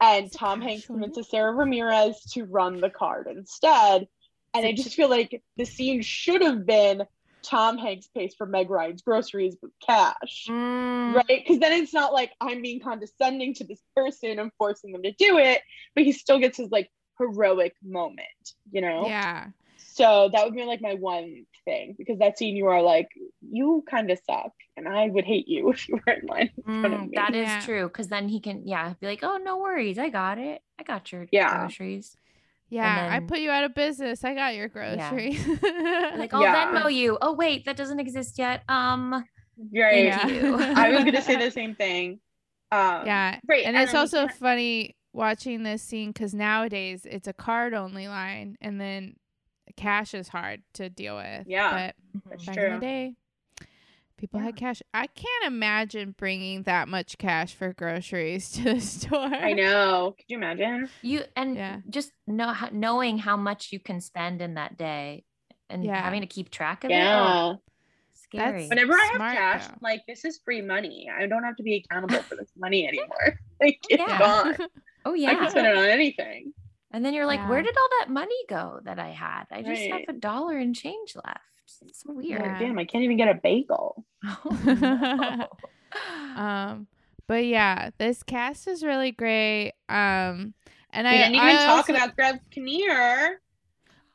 [0.00, 1.00] and Is it Tom Hanks only?
[1.02, 4.06] convinces Sara Ramirez to run the card instead.
[4.54, 7.04] And I just feel like the scene should have been
[7.42, 10.46] Tom Hanks pays for Meg Ryan's groceries with cash.
[10.48, 11.26] Mm, Right?
[11.28, 15.12] Because then it's not like I'm being condescending to this person and forcing them to
[15.12, 15.62] do it,
[15.94, 18.26] but he still gets his like heroic moment,
[18.70, 19.06] you know?
[19.06, 19.48] Yeah.
[19.92, 23.08] So that would be like my one thing because that scene you are like,
[23.40, 26.72] you kind of suck, and I would hate you if you were in line in
[26.82, 27.60] mm, that is Yeah.
[27.60, 27.88] true.
[27.88, 29.98] Because then he can, yeah, be like, oh, no worries.
[29.98, 30.62] I got it.
[30.78, 31.58] I got your Yeah.
[31.58, 32.16] groceries.
[32.72, 34.22] Yeah, I put you out of business.
[34.24, 35.44] I got your groceries.
[36.16, 36.72] Like, I'll Yeah.
[36.72, 37.18] Venmo you.
[37.20, 38.62] Oh, wait, that doesn't exist yet.
[38.68, 39.24] Um,
[39.74, 40.12] right.
[40.14, 40.54] Thank you.
[40.60, 42.20] I was gonna say the same thing.
[42.70, 43.40] Um, yeah.
[43.48, 43.64] Right.
[43.64, 48.56] And it's also can't- funny watching this scene because nowadays it's a card only line
[48.60, 49.16] and then
[49.76, 51.46] cash is hard to deal with.
[51.46, 53.14] Yeah, But that's back in the day,
[54.16, 54.46] people Yeah.
[54.46, 54.82] had cash.
[54.92, 59.18] I can't imagine bringing that much cash for groceries to the store.
[59.34, 60.14] I know.
[60.16, 60.88] Could you imagine?
[61.02, 61.80] you and Yeah.
[61.88, 65.24] just know knowing how much you can spend in that day
[65.68, 66.02] and Yeah.
[66.02, 66.94] having to keep track of it.
[66.94, 67.20] Yeah.
[67.52, 67.62] Oh,
[68.12, 68.66] scary.
[68.68, 69.74] Whenever I have Smart, cash, though.
[69.80, 71.08] like this is free money.
[71.12, 73.38] I don't have to be accountable for this money anymore.
[73.60, 74.18] Like it's Yeah.
[74.18, 74.56] gone.
[75.04, 75.30] oh, yeah.
[75.32, 76.54] I can spend it on anything.
[76.92, 79.44] And then you're like, where did all that money go that I had?
[79.50, 80.06] I just Right.
[80.06, 81.38] have a dollar and change left.
[81.86, 82.40] It's so weird.
[82.42, 82.58] Yeah.
[82.58, 84.04] Damn, I can't even get a bagel.
[84.24, 84.48] Oh,
[86.36, 86.40] no.
[86.42, 86.86] um,
[87.26, 89.72] but yeah, this cast is really great.
[89.88, 90.54] Um,
[90.92, 93.40] and We I didn't even I talk also- about Greg Kinnear.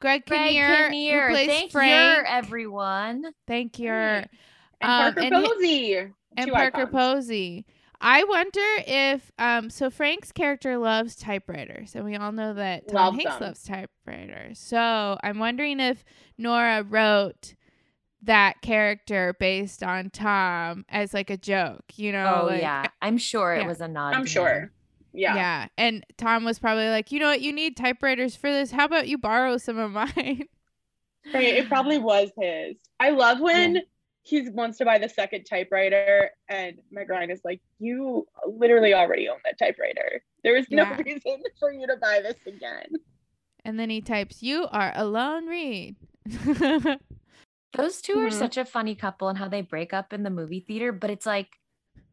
[0.01, 1.27] Greg Kinnear, Greg Kinnear, Kinnear.
[1.29, 3.23] who plays Thank you, everyone.
[3.47, 3.91] Thank you.
[3.91, 4.27] And
[4.81, 5.97] Um, Parker and he- Posey.
[6.37, 6.91] and Parker icons.
[6.91, 7.65] Posey.
[8.05, 12.95] I wonder if um so Frank's character loves typewriters and we all know that Tom
[12.95, 13.47] Loves Hanks them.
[13.47, 14.59] loves typewriters.
[14.59, 16.05] So I'm wondering if
[16.37, 17.55] Nora wrote
[18.21, 22.41] that character based on Tom as like a joke, you know?
[22.43, 23.63] oh like- yeah, I'm sure yeah.
[23.63, 24.13] it was a nod.
[24.13, 24.49] I'm sure.
[24.59, 24.71] him.
[25.13, 25.35] Yeah.
[25.35, 25.67] Yeah.
[25.77, 28.69] And Tom was probably like, you know what, you need typewriters for this.
[28.71, 30.43] How about you borrow some of mine?
[31.33, 32.75] Right, It probably was his.
[32.99, 33.81] I love when
[34.25, 39.29] he wants to buy the second typewriter and Meg Ryan is like, You literally already
[39.29, 40.23] own that typewriter.
[40.43, 40.97] There is no Yeah.
[40.97, 42.87] reason for you to buy this again.
[43.63, 45.95] and then he types, You are alone read.
[47.77, 48.33] Those 2 are Mhm.
[48.33, 51.25] such a funny couple and how they break up in the movie theater, but it's
[51.25, 51.49] like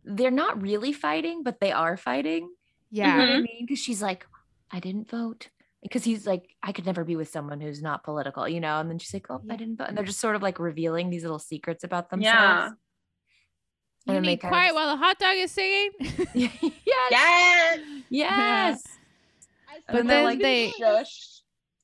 [0.04, 2.42] they're not really fighting, but they are fighting.
[2.42, 2.50] You know
[2.90, 3.16] yeah.
[3.20, 3.38] what Mm-hmm.
[3.38, 3.66] I mean?
[3.66, 4.26] Because she's like,
[4.70, 5.48] I didn't vote.
[5.82, 8.78] Because he's like, I could never be with someone who's not political, you know?
[8.78, 9.54] And then she's like, Oh, Yeah.
[9.54, 9.88] I didn't vote.
[9.88, 12.36] And they're just sort of like revealing these little secrets about themselves.
[12.36, 12.66] Yeah.
[12.66, 12.74] And
[14.06, 15.90] You then they need kind of quiet while the hot dog is singing.
[16.34, 16.58] yes.
[17.10, 17.78] Yes.
[18.10, 18.82] Yes.
[19.88, 21.40] But then like, they shushed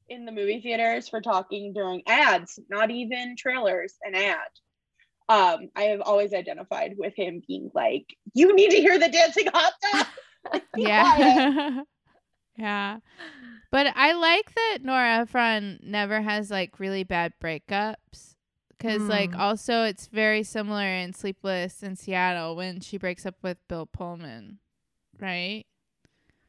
[0.08, 4.36] in the movie theaters for talking during ads, not even trailers, an ad.
[5.28, 9.46] Um, I have always identified with him being like, "You need to hear the dancing
[9.52, 10.06] hot dog."
[10.74, 10.88] Be quiet.
[10.88, 11.82] yeah.
[12.58, 12.98] yeah.
[13.70, 18.34] But I like that Nora Ephron never has like really bad breakups.
[18.80, 19.40] Cause like Mm.
[19.40, 24.58] also it's very similar in Sleepless in Seattle when she breaks up with Bill Pullman,
[25.18, 25.64] right?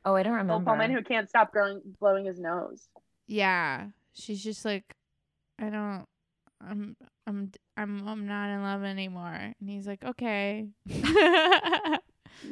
[0.05, 0.53] Oh, I don't remember.
[0.59, 0.65] Bill.
[0.65, 2.87] Pullman who can't stop growing, blowing his nose.
[3.27, 4.95] Yeah, she's just like,
[5.59, 6.05] I don't,
[6.61, 6.95] I'm,
[7.27, 10.67] I'm, I'm, I'm not in love anymore, and he's like, okay,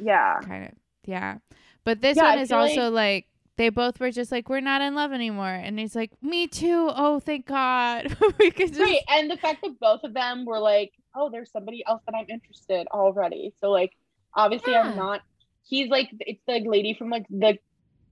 [0.00, 0.40] Yeah.
[0.42, 0.72] kind of,
[1.06, 1.38] yeah.
[1.84, 3.26] But this Yeah, one is feel also like
[3.58, 6.90] they both were just like, we're not in love anymore, and he's like, me too.
[6.94, 8.80] Oh, thank God, we could just.
[8.80, 12.14] Right, and the fact that both of them were like, "Oh, there's somebody else that
[12.16, 13.92] I'm interested already." So like,
[14.34, 14.82] obviously, Yeah.
[14.88, 15.20] I'm not.
[15.64, 17.58] He's like, it's the lady from like the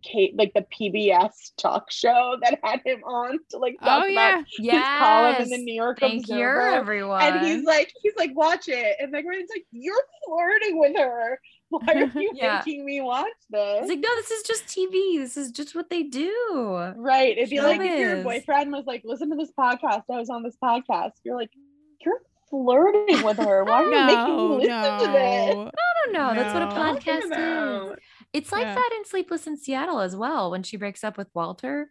[0.02, 4.34] Kate, like the PBS talk show that had him on to like talk Oh yeah.
[4.40, 6.60] about his column in the New York Thank you, Observer.
[6.60, 7.22] everyone.
[7.22, 8.96] And he's like, he's like, watch it.
[9.00, 9.94] And Meg Ryan's like, you're
[10.26, 11.40] flirting with her.
[11.70, 12.62] Why are you Yeah.
[12.64, 13.80] making me watch this?
[13.80, 15.18] It's like, no, this is just TV.
[15.18, 16.92] This is just what they do.
[16.96, 17.36] right.
[17.36, 20.02] It'd be like if your boyfriend was like, listen to this podcast.
[20.10, 21.12] I was on this podcast.
[21.24, 21.50] You're like,
[22.00, 23.64] you're flirting with her.
[23.64, 24.98] Why are you making me listen no.
[25.00, 25.54] to this?
[25.54, 26.34] No, no, no, know.
[26.34, 27.96] That's what a podcast is.
[28.32, 28.74] It's like Yeah.
[28.74, 31.90] that in Sleepless in Seattle as well when she breaks up with Walter.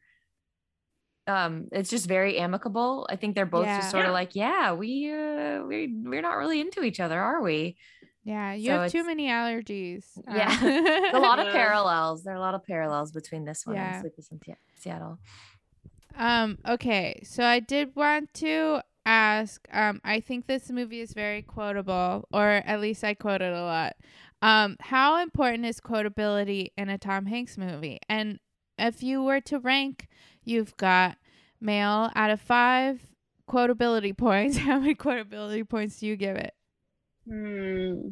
[1.27, 3.07] Um, it's just very amicable.
[3.09, 3.79] I think they're both Yeah.
[3.79, 7.41] just sort of like, yeah, we uh we we're not really into each other, are
[7.41, 7.77] we?
[8.25, 10.03] Yeah, you So have too many allergies.
[10.27, 11.09] Yeah.
[11.13, 12.23] Uh, a lot of parallels.
[12.23, 13.93] There are a lot of parallels between this one Yeah.
[13.93, 15.19] and Sleepless in Se- Seattle.
[16.17, 21.41] Um, okay, so I did want to ask, um, I think this movie is very
[21.41, 23.95] quotable, or at least I quote it a lot.
[24.41, 27.99] Um, how important is quotability in a Tom Hanks movie?
[28.09, 28.39] And
[28.79, 30.07] if you were to rank,
[30.43, 31.17] you've got
[31.61, 33.01] mail out of five
[33.47, 34.57] quotability points.
[34.57, 36.53] How many quotability points do you give it?
[37.27, 38.09] Hmm.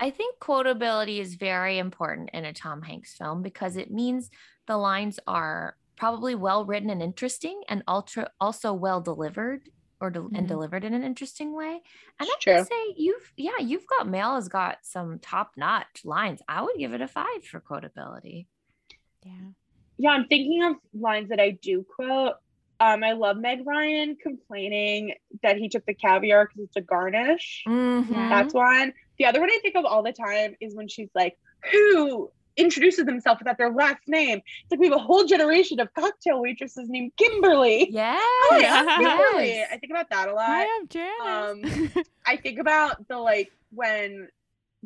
[0.00, 4.30] I think quotability is very important in a Tom Hanks film because it means
[4.66, 9.68] the lines are probably well written and interesting and ultra also well delivered
[10.00, 10.48] or del- and Mhm.
[10.48, 11.82] delivered in an interesting way.
[12.20, 16.40] And I would say you've yeah, you've got Mail has got some top-notch lines.
[16.48, 18.46] I would give it a five for quotability.
[19.24, 19.50] Yeah.
[19.96, 22.36] Yeah, I'm thinking of lines that I do quote.
[22.80, 27.64] Um, I love Meg Ryan complaining that he took the caviar because it's a garnish.
[27.66, 28.08] Mhm.
[28.28, 28.92] That's one.
[29.18, 31.36] The other one I think of all the time is when she's like,
[31.72, 35.92] "Who introduces themselves without their last name?" It's like we have a whole generation of
[35.94, 37.88] cocktail waitresses named Kimberly.
[37.90, 38.20] Yes.
[38.22, 38.84] Hi, Yeah.
[38.88, 39.62] I'm Kimberly.
[39.64, 40.46] I think about that a lot.
[40.46, 42.06] Hi, I'm Janice.
[42.26, 44.28] I think about the like when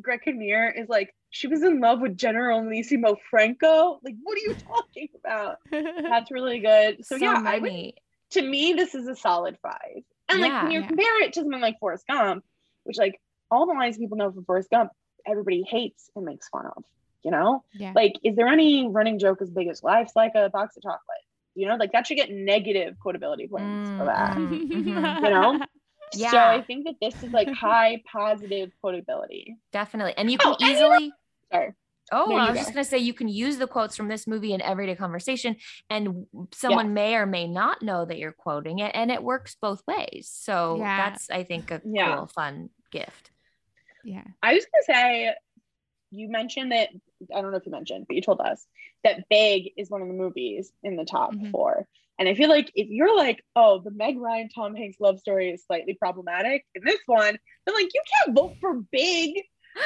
[0.01, 3.99] Greg Kinnear is like, she was in love with Generalissimo Franco.
[4.03, 5.57] Like, what are you talking about?
[5.71, 7.03] That's really good.
[7.05, 7.93] So, So yeah, I would,
[8.31, 10.03] to me, this is a solid five.
[10.29, 10.87] And like when you Yeah.
[10.87, 12.45] compare it to something like Forrest Gump,
[12.83, 13.19] which like
[13.49, 14.91] all the lines people know from Forrest Gump,
[15.25, 16.83] everybody hates and makes fun of.
[17.23, 17.93] You know, yeah.
[17.95, 21.01] like, is there any running joke as big as life's like a box of chocolate?
[21.55, 24.35] You know, like that should get negative quotability points for that.
[24.37, 25.23] Mm, mhm.
[25.23, 25.59] You know?
[26.15, 26.31] Yeah.
[26.31, 29.55] So I think that this is like high positive quotability.
[29.71, 30.13] Definitely.
[30.17, 31.11] And you can Oh, easily
[31.53, 31.73] Sorry.
[32.11, 32.63] Oh, There I was go.
[32.63, 35.55] just going to say you can use the quotes from this movie in everyday conversation,
[35.89, 39.81] and someone may or may not know that you're quoting it, and it works both
[39.87, 40.29] ways.
[40.31, 41.09] So Yeah.
[41.09, 42.17] that's, I think, a Yeah.
[42.17, 43.31] cool, fun gift.
[44.03, 44.25] yeah.
[44.43, 45.33] I was gonna say,
[46.11, 46.89] you mentioned that
[47.33, 48.67] I don't know if you mentioned, but you told us
[49.05, 51.51] that Big is one of the movies in the top Mhm.
[51.51, 51.87] four.
[52.19, 55.51] And I feel like if you're like, oh, the Meg Ryan Tom Hanks love story
[55.51, 59.41] is slightly problematic in this one, then like you can't vote for Big.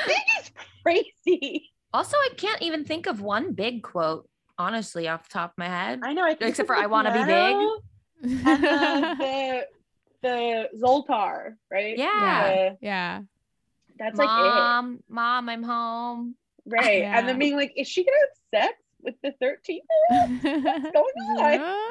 [0.05, 0.51] Big is
[0.83, 1.69] crazy.
[1.93, 5.67] Also, I can't even think of one big quote, honestly, off the top of my
[5.67, 5.99] head.
[6.03, 6.23] I know.
[6.23, 8.45] I think Except for the I wanna be big.
[8.47, 9.15] And the,
[10.21, 11.97] the the Zoltar, right?
[11.97, 12.43] Yeah.
[12.47, 13.21] The- yeah.
[13.97, 14.27] that's like.
[14.27, 16.35] Mom, mom, I'm home.
[16.65, 17.03] Right.
[17.03, 21.85] And then being like, is she gonna have sex with the 13 What's going on?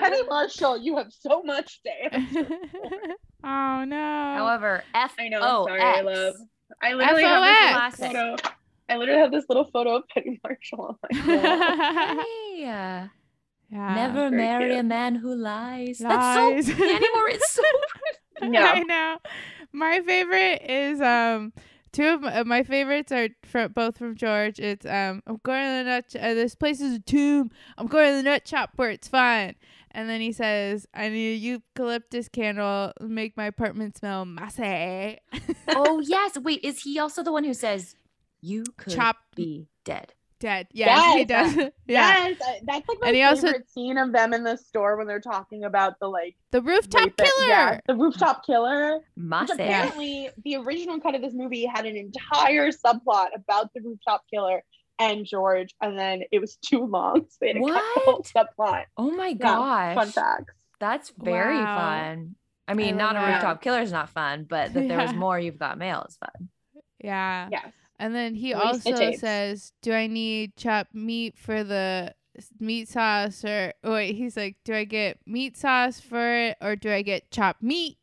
[0.00, 2.48] Penny Marshall, you have so much to answer.
[3.44, 4.34] oh no.
[4.36, 5.40] However, F I know.
[5.42, 6.04] O sorry, I X.
[6.06, 6.34] love.
[6.82, 8.50] I literally have this little photo.
[8.88, 12.24] I literally have this little photo of Penny Marshall on my wall.
[12.24, 13.06] Hey, uh,
[13.70, 13.94] yeah.
[13.94, 16.00] never very marry a man who lies.
[16.00, 16.66] Lies.
[16.66, 17.28] That's so anymore.
[17.30, 17.62] It's so
[18.42, 18.82] I yeah.
[18.86, 19.18] know.
[19.72, 21.52] My favorite is um
[21.92, 24.58] two of my, my favorites are from both from George.
[24.58, 26.08] It's um I'm going to the nut.
[26.08, 27.50] Ch- uh, this place is a tomb.
[27.78, 29.54] I'm going to the nut shop where it's fun.
[29.92, 32.92] And then he says, "I need a eucalyptus candle.
[33.00, 35.18] Make my apartment smell messy."
[35.68, 36.38] oh yes.
[36.38, 37.94] Wait, is he also the one who says
[38.40, 40.14] you could Chop be dead?
[40.38, 40.68] dead.
[40.72, 41.28] Yes, he Yes.
[41.28, 41.56] does.
[41.86, 42.28] yeah.
[42.28, 45.06] Yes, that's like my And he also- favorite scene of them in the store when
[45.06, 47.46] they're talking about the like The rooftop rape- killer.
[47.48, 49.00] Yeah, the rooftop killer.
[49.16, 54.22] Which apparently the original cut of this movie had an entire subplot about the rooftop
[54.32, 54.62] killer
[55.00, 58.22] and George, and then it was too long, so they had to cut the whole
[58.36, 58.84] subplot.
[58.96, 59.94] Oh my Yeah, gosh.
[59.96, 60.54] Fun facts.
[60.78, 61.74] That's very Wow.
[61.74, 62.36] fun.
[62.68, 63.32] I mean, love not a that.
[63.34, 66.48] rooftop killer is not fun, but that there was more you've got mail is fun.
[67.02, 67.48] Yeah.
[67.50, 67.72] Yes.
[67.98, 72.14] And then he At least the also says, "Do I need chopped meat for the
[72.58, 76.76] meat sauce or oh, wait?" He's like, "Do I get meat sauce for it or
[76.76, 77.98] do I get chopped meat?"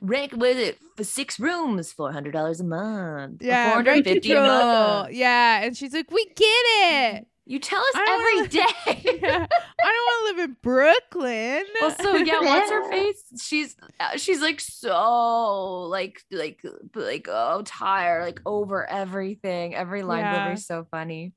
[0.00, 3.42] Rank with it for six rooms, four hundred dollars a month.
[3.42, 4.46] Yeah, four rent a control.
[4.46, 5.12] month.
[5.12, 9.18] Yeah, and she's like, "We get it." You tell us I don't every wanna- day.
[9.22, 9.46] Yeah.
[9.46, 11.64] I don't want to live in Brooklyn.
[11.80, 13.22] Also, yeah, what's her face?
[13.40, 16.60] She's uh, she's like so like like
[16.94, 19.74] like oh tired, like over everything.
[19.76, 20.32] Every line Yeah.
[20.32, 21.34] delivery is so funny.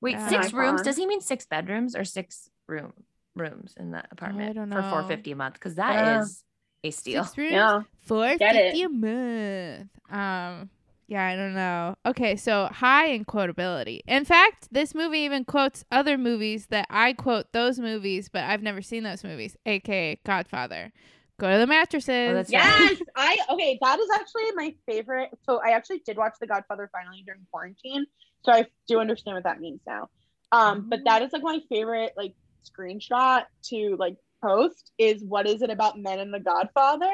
[0.00, 0.28] Wait, Yeah.
[0.28, 0.80] six rooms?
[0.80, 0.84] God.
[0.86, 2.92] Does he mean six bedrooms or six room
[3.36, 4.90] rooms in that apartment don't for know.
[4.90, 5.54] four fifty a month?
[5.54, 6.47] Because that is Yeah.
[6.84, 7.24] A steal.
[7.24, 7.82] Six rooms, Yeah.
[8.00, 8.72] four Get it.
[8.72, 9.88] fifty a month.
[10.10, 10.70] Um,
[11.06, 11.96] yeah, I don't know.
[12.04, 14.00] Okay, so high in quotability.
[14.06, 18.62] In fact, this movie even quotes other movies that I quote those movies, but I've
[18.62, 20.92] never seen those movies, aka Godfather.
[21.40, 22.30] Go to the mattresses.
[22.30, 23.78] Oh, that's Yes, I okay.
[23.80, 25.30] That is actually my favorite.
[25.46, 28.06] So I actually did watch The Godfather finally during quarantine,
[28.44, 30.08] so I do understand what that means now.
[30.52, 32.34] Um, but that is like my favorite like
[32.68, 37.10] screenshot to like post is what is it about men and The Godfather?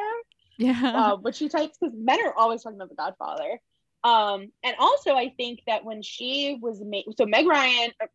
[0.59, 0.81] yeah.
[0.95, 3.61] uh, which she types because men are always talking about The Godfather.
[4.05, 8.07] Um, and also I think that when she was ma- so Meg Ryan, uh,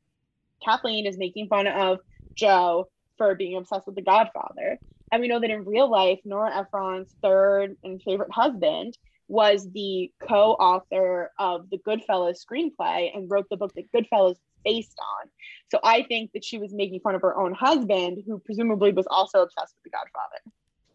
[0.64, 2.00] Kathleen is making fun of
[2.36, 4.80] Joe for being obsessed with The Godfather,
[5.12, 10.12] and we know that in real life, Nora Ephron's third and favorite husband was the
[10.28, 15.30] co-author of the Goodfellas screenplay and wrote the book that Goodfellas based on.
[15.70, 19.08] So I think that she was making fun of her own husband, who presumably was
[19.10, 20.42] also obsessed with The Godfather.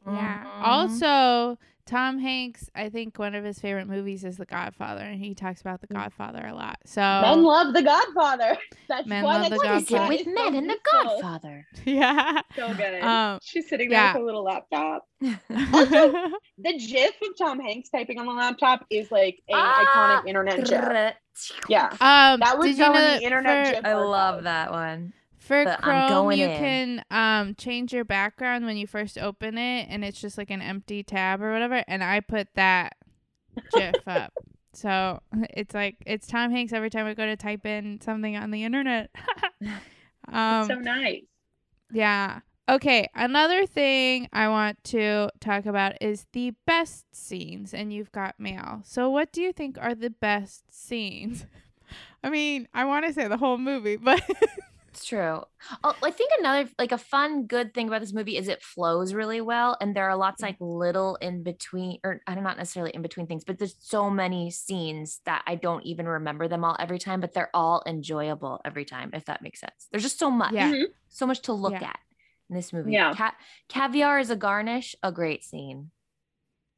[0.07, 0.45] Yeah.
[0.45, 0.67] Mhm.
[0.67, 5.35] Also, Tom Hanks, I think one of his favorite movies is The Godfather, and he
[5.35, 5.97] talks about The Mm.
[5.97, 6.79] Godfather a lot.
[6.87, 8.57] So Men love The Godfather.
[8.89, 10.09] That's Men why love The What is it Godfather.
[10.09, 10.79] with It's men and the.
[10.93, 11.67] Godfather?
[11.85, 12.41] yeah.
[12.57, 13.03] So good.
[13.03, 14.13] Um, She's sitting there yeah.
[14.15, 15.07] with a little laptop.
[15.75, 16.13] Also,
[16.59, 20.65] the GIF of Tom Hanks typing on the laptop is like a Ah, iconic internet
[20.65, 21.15] GIF.
[21.69, 23.85] Yeah, um, that was did you know in the internet for, GIF.
[23.85, 25.13] I love that one.
[25.45, 26.59] For but I'm Chrome, going you in.
[26.59, 30.63] can um change your background when you first open it, and it's just like an
[30.63, 31.85] empty tab or whatever.
[31.87, 32.97] And I put that
[33.75, 34.33] GIF up.
[34.73, 38.51] So it's like it's Tom Hanks every time I go to type in something on
[38.51, 39.11] the internet.
[40.29, 41.23] um, so nice.
[41.93, 42.41] Yeah.
[42.67, 48.41] Okay, another thing I want to talk about is the best scenes, and you've got
[48.41, 48.81] mail.
[48.87, 51.45] So, what do you think are the best scenes?
[52.25, 54.23] I mean, I want to say the whole movie, but
[54.95, 55.43] It's true.
[55.83, 59.13] Oh, I think another like a fun good thing about this movie is it flows
[59.13, 62.93] really well, and there are lots like little in between, or I don't not necessarily
[62.95, 66.77] in between things, but there's so many scenes that I don't even remember them all
[66.79, 69.11] every time, but they're all enjoyable every time.
[69.15, 69.89] If that makes sense.
[69.91, 70.71] There's just so much, Yeah.
[70.71, 70.85] Mhm.
[71.09, 71.89] so much to look Yeah.
[71.89, 71.99] at
[72.49, 72.93] in this movie.
[72.93, 73.15] Yeah.
[73.15, 73.35] Ca-
[73.69, 75.91] caviar is a garnish, a great scene.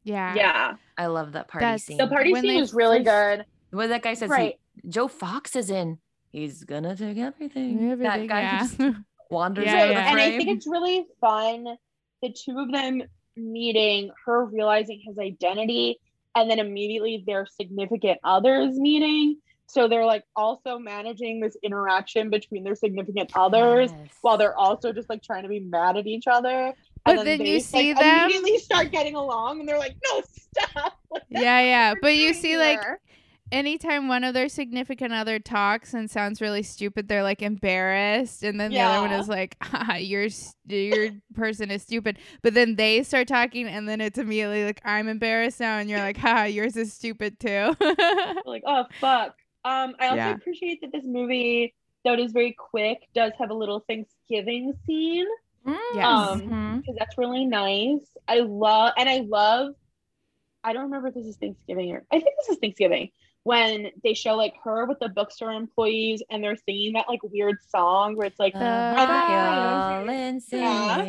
[0.04, 1.98] yeah, Yeah, I love that party That's- scene.
[1.98, 3.44] the party When scene they was really good.
[3.72, 4.58] What that guy says, Right.
[4.82, 5.98] he, Joe Fox is in.
[6.36, 7.90] He's gonna take everything.
[7.92, 8.58] Everything, that guy yeah.
[8.58, 8.78] just
[9.30, 10.02] wanders Yeah, out of yeah.
[10.04, 11.64] the And I think it's really fun.
[12.20, 13.02] The two of them
[13.38, 15.98] meeting, her realizing his identity,
[16.34, 19.38] and then immediately their significant others meeting.
[19.66, 24.10] So they're like also managing this interaction between their significant others Yes.
[24.20, 26.74] while they're also just like trying to be mad at each other.
[27.06, 29.78] But And then they you just, like, see them- immediately start getting along, and they're
[29.78, 30.22] like, "No,
[30.52, 31.94] stop!" Like, yeah, yeah.
[32.02, 33.00] But you doing see, like, here.
[33.52, 38.60] Anytime one of their significant other talks and sounds really stupid, they're like embarrassed, and
[38.60, 40.26] then the other one is like, "Haha, "Your
[40.66, 45.08] your person is stupid." But then they start talking, and then it's immediately like, "I'm
[45.08, 47.74] embarrassed now," and you're like, "Ha, yours is stupid too."
[48.46, 49.36] like, oh fuck.
[49.64, 50.34] Um, I also Yeah.
[50.34, 55.26] appreciate that this movie, though it is very quick, does have a little Thanksgiving scene
[55.92, 56.06] Yes.
[56.06, 56.76] Um, Mhm.
[56.80, 58.06] because that's really nice.
[58.28, 59.74] I love, and I love.
[60.64, 63.10] I don't remember if this is Thanksgiving or I think this is Thanksgiving
[63.46, 67.56] when they show like her with the bookstore employees and they're singing that like weird
[67.68, 68.94] song where it's like The Uh,
[70.50, 71.04] Yeah.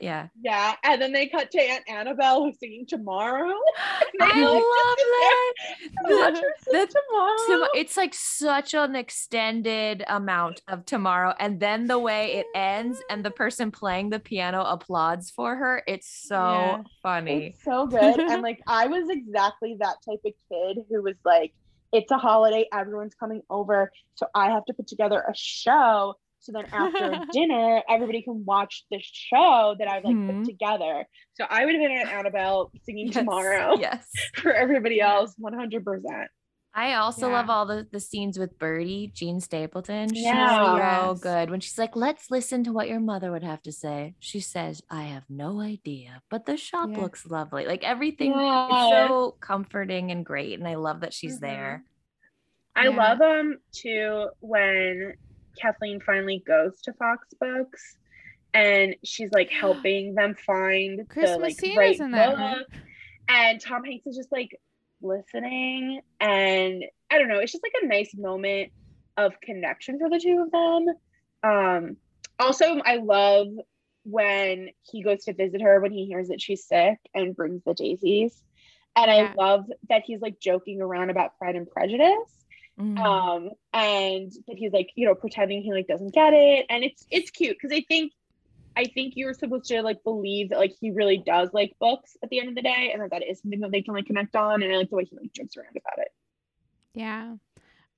[0.00, 0.28] Yeah.
[0.40, 3.52] yeah, and then they cut to Aunt Annabelle who's singing tomorrow.
[4.20, 5.44] I love that.
[5.64, 7.36] just sit there and watch her sing That's tomorrow.
[7.60, 13.00] Tom- it's like such an extended amount of tomorrow and then the way it ends
[13.10, 16.78] and the person playing the piano applauds for her it's so Yeah.
[17.02, 18.20] funny It's so good.
[18.20, 21.47] and like I was exactly that type of kid who was like,
[21.92, 26.14] it's a holiday, everyone's coming over, so I have to put together a show.
[26.40, 30.26] So then after dinner, everybody can watch the show that I've like Mhm.
[30.38, 31.06] put together.
[31.34, 36.28] So I would have been at Annabelle singing Yes, tomorrow yes for everybody else, 100%.
[36.74, 37.32] I also Yeah.
[37.34, 40.14] love all the, the scenes with Birdie, Jean Stapleton.
[40.14, 40.56] She's Yeah.
[40.62, 41.20] so Yes.
[41.20, 41.50] good.
[41.50, 44.14] When she's like, let's listen to what your mother would have to say.
[44.20, 47.02] She says, I have no idea, but the shop Yeah.
[47.02, 47.66] looks lovely.
[47.66, 50.58] Like everything is so comforting and great.
[50.58, 51.40] And I love that she's Mhm.
[51.40, 51.84] there.
[52.76, 52.90] I Yeah.
[52.96, 55.14] love um too when
[55.60, 57.96] Kathleen finally goes to Fox Books
[58.54, 62.58] and she's like helping them find the Christmas like scene right is in that, right?
[62.58, 62.68] book.
[63.26, 64.50] And Tom Hanks is just like
[65.00, 68.70] listening and I don't know, it's just like a nice moment
[69.16, 70.86] of connection for the two of them.
[71.42, 71.96] Um,
[72.38, 73.48] also, I love
[74.04, 77.74] when he goes to visit her when he hears that she's sick and brings the
[77.74, 78.40] daisies.
[78.96, 79.30] And Yeah.
[79.30, 82.34] I love that he's like joking around about Pride and Prejudice.
[82.78, 82.98] Mhm.
[82.98, 86.66] Um, and that he's like, you know, pretending he like doesn't get it.
[86.70, 88.12] And it's it's cute because I think
[88.78, 92.30] I think you're supposed to like believe that like he really does like books at
[92.30, 94.36] the end of the day and that that is something that they can like connect
[94.36, 94.62] on.
[94.62, 96.08] And I like the way he like jokes around about it.
[96.94, 97.34] Yeah.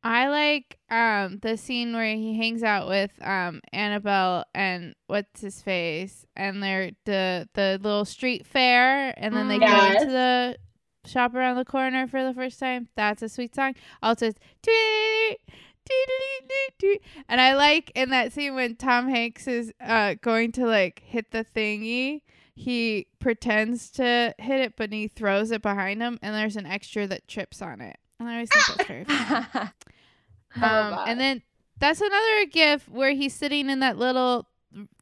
[0.03, 5.61] I like um the scene where he hangs out with um Annabelle and what's his
[5.61, 10.01] face and they're the the little street fair and then they go Yes.
[10.01, 10.57] into the
[11.05, 12.89] shop around the corner for the first time.
[12.97, 13.75] That's a sweet song.
[14.03, 15.57] Also it's "Tweet, tweet, tweet, tweet."
[17.29, 21.31] And I like in that scene when Tom Hanks is uh going to like hit
[21.31, 22.23] the thingy
[22.55, 27.07] he pretends to hit it but he throws it behind him and there's an extra
[27.07, 27.97] that trips on it.
[28.19, 29.71] And I always think that's very funny.
[30.57, 31.43] Um, and then
[31.79, 34.49] that's another gif where he's sitting in that little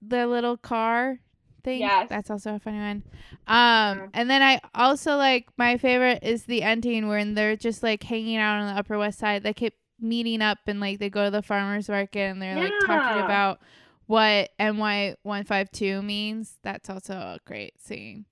[0.03, 1.21] the little car
[1.65, 1.81] thing.
[1.81, 2.09] Yes.
[2.11, 3.03] That's also a funny one.
[3.47, 4.07] Um Yeah.
[4.13, 8.37] and then I also like my favorite is the ending when they're just like hanging
[8.37, 9.43] out on the upper west side.
[9.43, 12.73] They keep meeting up and like they go to the farmers market and they're like
[12.87, 13.61] talking about
[14.07, 16.57] what NY one five two means.
[16.63, 18.25] That's also a great scene.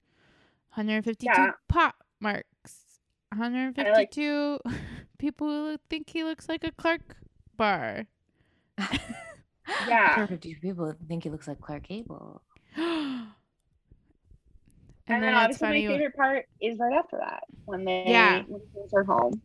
[0.74, 1.52] 152 Yeah.
[1.68, 3.00] pot marks.
[3.30, 4.58] 152
[5.18, 7.16] people who think he looks like a Clark
[7.56, 8.06] bar.
[9.88, 10.14] Yeah.
[10.14, 10.46] Perfect.
[10.62, 12.40] People think he looks like Clark Gable.
[12.76, 13.26] and,
[15.08, 18.42] And, then, it's obviously my favorite part is right after that when they Yeah.
[18.46, 19.40] when he goes her home.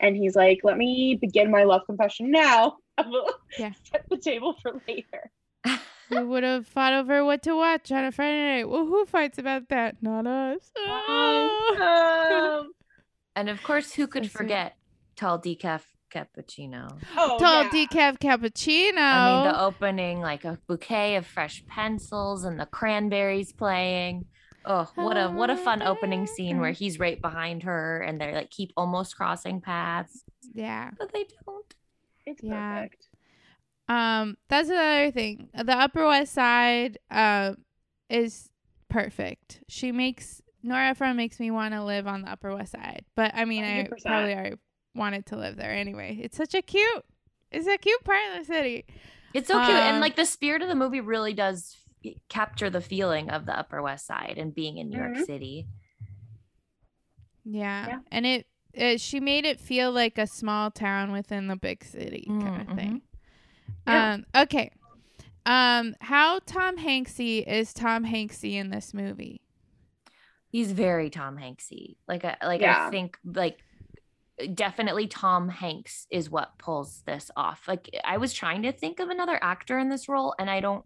[0.00, 2.76] And he's like, let me begin my love confession now.
[2.98, 3.72] I will Yeah.
[3.90, 5.30] set the table for later.
[6.08, 8.68] We would have fought over what to watch on a Friday night.
[8.68, 9.96] Well, who fights about that?
[10.00, 10.70] Not us.
[12.30, 12.70] Um,
[13.34, 14.38] And of course, who could So sweet.
[14.38, 14.76] forget
[15.16, 15.82] tall decaf
[16.14, 16.88] cappuccino?
[17.18, 17.70] oh, Tall yeah.
[17.70, 18.98] decaf cappuccino.
[18.98, 24.26] I mean, the opening, like a bouquet of fresh pencils and the cranberries playing.
[24.66, 28.34] Oh, what a what a fun opening scene where he's right behind her and they're
[28.34, 30.90] like keep almost crossing paths, yeah.
[30.98, 31.74] but they don't.
[32.26, 32.80] It's Yeah.
[32.80, 33.08] perfect.
[33.88, 35.48] Um, that's another thing.
[35.54, 37.52] The Upper West Side uh,
[38.10, 38.50] is
[38.88, 39.60] perfect.
[39.68, 43.04] She makes Nora Ephron makes me want to live on the Upper West Side.
[43.14, 44.02] But I mean, I 100%.
[44.04, 44.56] probably already
[44.96, 46.18] wanted to live there anyway.
[46.20, 47.04] It's such a cute,
[47.52, 48.86] it's a cute part of the city.
[49.32, 51.85] It's so cute, and Um, like the spirit of the movie really does f-
[52.28, 55.26] capture the feeling of the Upper West Side and being in New York Mhm.
[55.26, 55.66] City.
[57.44, 57.98] Yeah, Yeah.
[58.10, 62.26] and it, it she made it feel like a small town within the big city
[62.28, 63.02] kind of thing.
[63.86, 64.12] Yeah.
[64.14, 64.70] Um, okay.
[65.44, 69.40] Um, how Tom Hanksy is Tom Hanksy in this movie?
[70.50, 71.96] He's very Tom Hanksy.
[72.08, 72.86] Like I like Yeah.
[72.86, 73.60] I think like
[74.54, 77.68] definitely Tom Hanks is what pulls this off.
[77.68, 80.84] Like I was trying to think of another actor in this role and I don't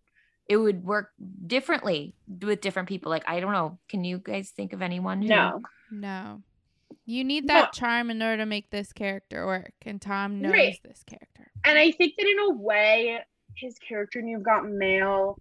[0.51, 1.13] it would work
[1.47, 3.09] differently with different people.
[3.09, 3.79] Like I don't know.
[3.89, 5.63] Can you guys think of anyone who No.
[5.93, 6.43] No.
[7.07, 7.55] You need No.
[7.55, 10.77] that charm in order to make this character work, and Tom knows Right.
[10.83, 11.53] this character.
[11.65, 13.21] And I think that in a way,
[13.55, 15.39] his character in You've Got Mail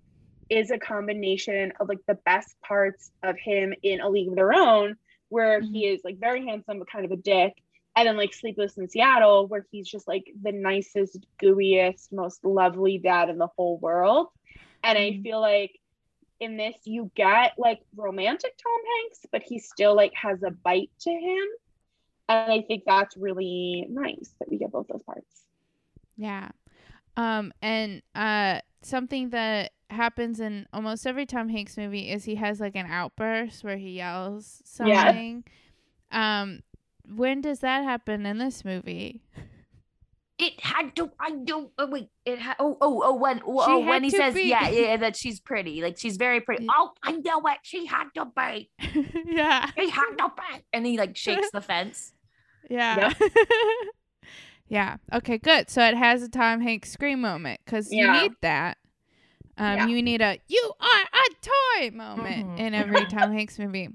[0.52, 4.54] is a combination of like the best parts of him in A League of Their
[4.54, 4.96] Own,
[5.30, 5.96] where he mm-hmm.
[5.96, 7.54] is like very handsome but kind of a dick.
[7.96, 13.00] And then like Sleepless in Seattle, where he's just like the nicest, gooeyest, most lovely
[13.00, 14.28] dad in the whole world.
[14.84, 15.24] And I Mhm.
[15.24, 15.72] feel like
[16.40, 20.92] in this you get like romantic Tom Hanks, but he still like has a bite
[21.02, 21.48] to him.
[22.30, 25.46] And I think that's really nice that we get both those parts.
[26.18, 26.50] Yeah.
[27.18, 32.60] Um, and uh, something that happens in almost every Tom Hanks movie is he has
[32.60, 35.14] like an outburst where he yells Yeah.
[35.14, 35.46] something.
[36.12, 36.62] Um,
[37.08, 39.24] when does that happen in this movie?
[40.70, 43.80] it had to I don't oh wait it had oh oh oh when oh, oh,
[43.80, 44.44] when he says be.
[44.44, 46.72] yeah yeah that she's pretty like she's very pretty Yeah.
[46.76, 48.70] oh I know it she had to be
[49.26, 49.70] yeah.
[49.78, 52.14] she had to be and he like shakes the fence
[52.70, 53.14] Yeah.
[54.68, 54.98] yeah.
[55.12, 55.70] Okay, good.
[55.70, 58.78] So it has a Tom Hanks scream moment because you need that.
[59.58, 59.88] Um, Yeah.
[59.88, 62.60] You need a "you are a toy" moment Mhm.
[62.60, 63.90] in every Tom Hanks movie,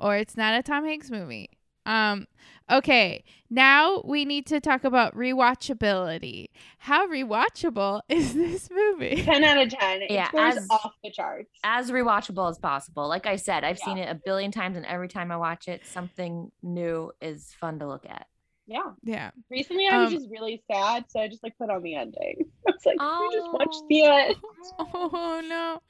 [0.00, 1.50] or it's not a Tom Hanks movie.
[1.86, 2.26] Um,
[2.70, 6.46] okay, now we need to talk about rewatchability.
[6.78, 9.22] How rewatchable is this movie?
[9.24, 10.02] 10 out of 10.
[10.02, 11.50] It Yeah, scores as- off the charts.
[11.64, 13.84] as rewatchable as possible like I said I've Yeah.
[13.84, 17.78] seen it a billion times and every time I watch it something new is fun
[17.80, 18.26] to look at
[18.66, 18.90] Yeah.
[19.02, 19.30] Yeah.
[19.50, 22.44] Recently, I was Um, just really sad, so I just like put on the ending.
[22.68, 23.86] I was like, we just watched Oh.
[23.88, 24.36] the end.
[24.78, 25.80] Oh no.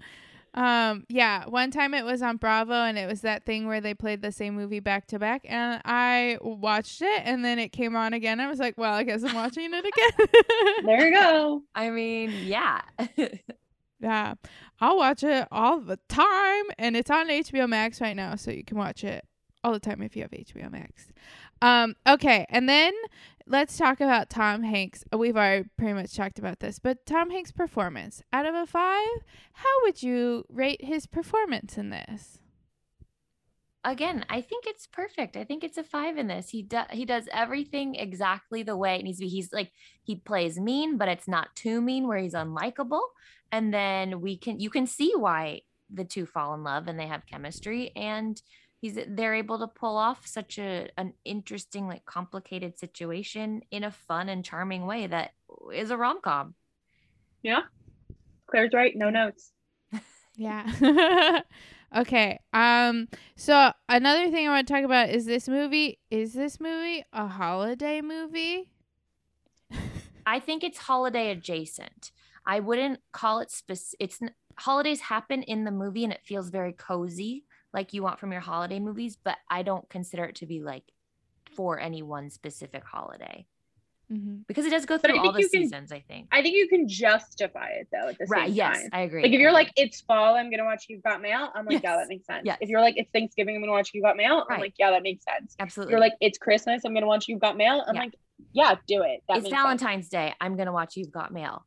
[0.55, 3.95] Um, yeah, one time it was on Bravo and it was that thing where they
[3.95, 7.95] played the same movie back to back and I watched it and then it came
[7.95, 8.41] on again.
[8.41, 10.29] I was like, well, I guess I'm watching it again.
[10.85, 11.63] There you go.
[11.75, 12.81] I mean, yeah.
[14.01, 14.35] yeah.
[14.81, 18.65] I'll watch it all the time and it's on HBO Max right now, so you
[18.65, 19.25] can watch it
[19.63, 21.09] all the time if you have HBO Max.
[21.61, 22.93] Um, okay, and then
[23.49, 25.05] let's talk about Tom Hanks.
[25.13, 28.67] Uh, we've already pretty much talked about this, but Tom Hanks' performance out of a
[28.67, 29.09] five,
[29.53, 32.39] how would you rate his performance in this?
[33.85, 35.37] Again, I think it's perfect.
[35.37, 36.51] I think it's a five in this.
[36.51, 39.29] He does he does everything exactly the way it needs to be.
[39.29, 39.73] He's like
[40.03, 43.01] he plays mean, but it's not too mean where he's unlikable.
[43.51, 47.07] And then we can you can see why the two fall in love and they
[47.07, 48.43] have chemistry and
[48.81, 53.91] he's they're able to pull off such a an interesting like complicated situation in a
[53.91, 55.33] fun and charming way that
[55.75, 56.55] is a rom-com
[57.43, 57.63] Yeah.
[58.47, 58.95] Claire's right.
[58.97, 59.53] No notes.
[60.41, 61.41] Yeah.
[61.97, 62.39] okay.
[62.53, 67.05] Um so another thing I want to talk about is this movie is this movie
[67.13, 68.71] a holiday movie?
[70.27, 72.13] i think it's holiday adjacent
[72.47, 74.21] i wouldn't call it specific it's
[74.59, 78.41] holidays happen in the movie and it feels very cozy like you want from your
[78.41, 80.85] holiday movies but i don't consider it to be like
[81.55, 83.47] for any one specific holiday
[84.11, 84.37] Mm-hmm.
[84.49, 86.67] because it does go through all the you can- seasons i think I think you
[86.67, 88.89] can justify it though at the right same yes time.
[88.95, 91.51] i agree Like if you're like it's fall, I'm gonna watch You've Got Mail.
[91.55, 92.41] I'm like, yeah, that makes sense.
[92.47, 92.57] Yes.
[92.63, 94.39] If you're like it's Thanksgiving, I'm gonna watch You've Got Mail.
[94.49, 94.61] I'm Right.
[94.63, 95.57] like, yeah, that makes sense.
[95.59, 97.85] If absolutely you're like it's Christmas, I'm gonna watch You've Got Mail.
[97.87, 98.01] I'm Yeah.
[98.01, 98.15] like,
[98.55, 99.23] yeah, do it.
[99.29, 99.63] That it's makes sense.
[99.63, 101.67] valentine's day i'm gonna watch you've got mail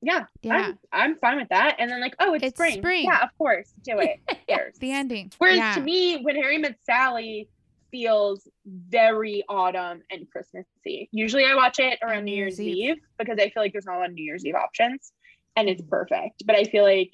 [0.00, 0.54] Yeah, Yeah.
[0.54, 1.76] I'm, I'm fine with that.
[1.78, 2.78] And then like, oh, it's, It's spring.
[2.78, 3.04] spring.
[3.04, 4.20] Yeah, of course, do it.
[4.48, 4.78] Cares?
[4.78, 5.32] The ending.
[5.38, 5.74] Whereas yeah.
[5.74, 7.48] to me, when Harry met Sally
[7.90, 11.08] feels very autumn and Christmassy.
[11.12, 13.02] Usually I watch it around New New Year's Year's Eve.
[13.18, 15.12] because I feel like there's not a lot of New Year's Eve options
[15.56, 16.44] and it's perfect.
[16.46, 17.12] But I feel like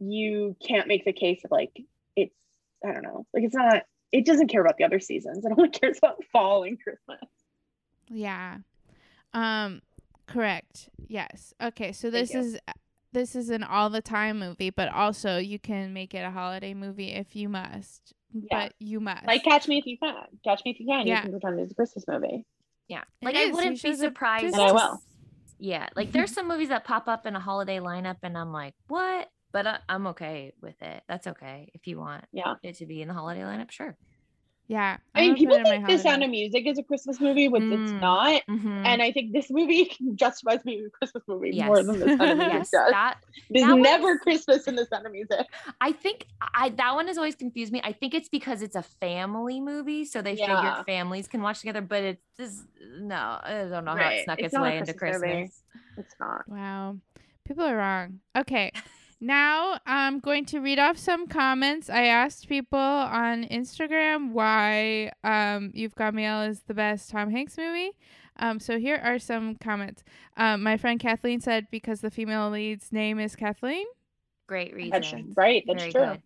[0.00, 1.78] you can't make the case of like
[2.16, 2.34] it's
[2.84, 5.44] I don't know, like it's not it doesn't care about the other seasons.
[5.44, 7.20] It only cares about fall and Christmas.
[8.08, 8.58] Yeah.
[9.32, 9.82] Um
[10.28, 10.88] correct.
[11.08, 11.52] Yes.
[11.60, 12.72] Okay, so this is uh,
[13.12, 16.74] this is an all the time movie, but also you can make it a holiday
[16.74, 18.12] movie if you must.
[18.32, 18.64] Yeah.
[18.66, 19.26] But you must.
[19.26, 20.14] Like Catch Me If You Can.
[20.44, 21.06] Catch Me If You Can.
[21.06, 21.16] Yeah.
[21.24, 22.44] You can pretend it's a Christmas movie.
[22.86, 23.02] Yeah.
[23.22, 23.40] Like is.
[23.40, 24.42] I You wouldn't be surprised.
[24.42, 25.02] Christmas- And I will.
[25.58, 25.88] Yeah.
[25.96, 29.30] Like there's some movies that pop up in a holiday lineup and I'm like, what?
[29.50, 31.02] But I, I'm okay with it.
[31.08, 31.70] That's okay.
[31.72, 32.54] If you want Yeah.
[32.62, 33.96] it to be in the holiday lineup, sure.
[34.68, 34.98] Yeah.
[35.14, 36.82] I mean, I'm gonna people put it in think The Sound of Music is a
[36.82, 38.00] Christmas movie, which it's Mm.
[38.00, 38.42] not.
[38.48, 38.86] Mhm.
[38.86, 41.66] And I think this movie justifies being a Christmas movie Yes.
[41.66, 42.90] more than The Sound of Music yes, does.
[42.90, 43.14] that
[43.50, 45.46] There's that never one's- Christmas in The Sound of Music.
[45.80, 47.80] I think I that one has always confused me.
[47.82, 50.54] I think it's because it's a family movie, so they Yeah.
[50.56, 51.80] figure families can watch together.
[51.80, 52.62] But it's this
[53.00, 55.32] no, I don't know how it snuck It's its way into Christmas movie.
[55.34, 55.62] Christmas.
[55.96, 56.48] It's not.
[56.48, 56.98] Wow.
[57.46, 58.20] People are wrong.
[58.36, 58.70] Okay.
[59.20, 61.90] Now I'm going to read off some comments.
[61.90, 67.56] I asked people on Instagram why um, You've Got Mail is the best Tom Hanks
[67.58, 67.92] movie.
[68.38, 70.04] Um, so here are some comments.
[70.36, 73.86] Um, my friend Kathleen said because the female lead's name is Kathleen.
[74.46, 75.34] Great That's reason.
[75.36, 75.64] right.
[75.66, 76.06] That's Very true.
[76.06, 76.22] good.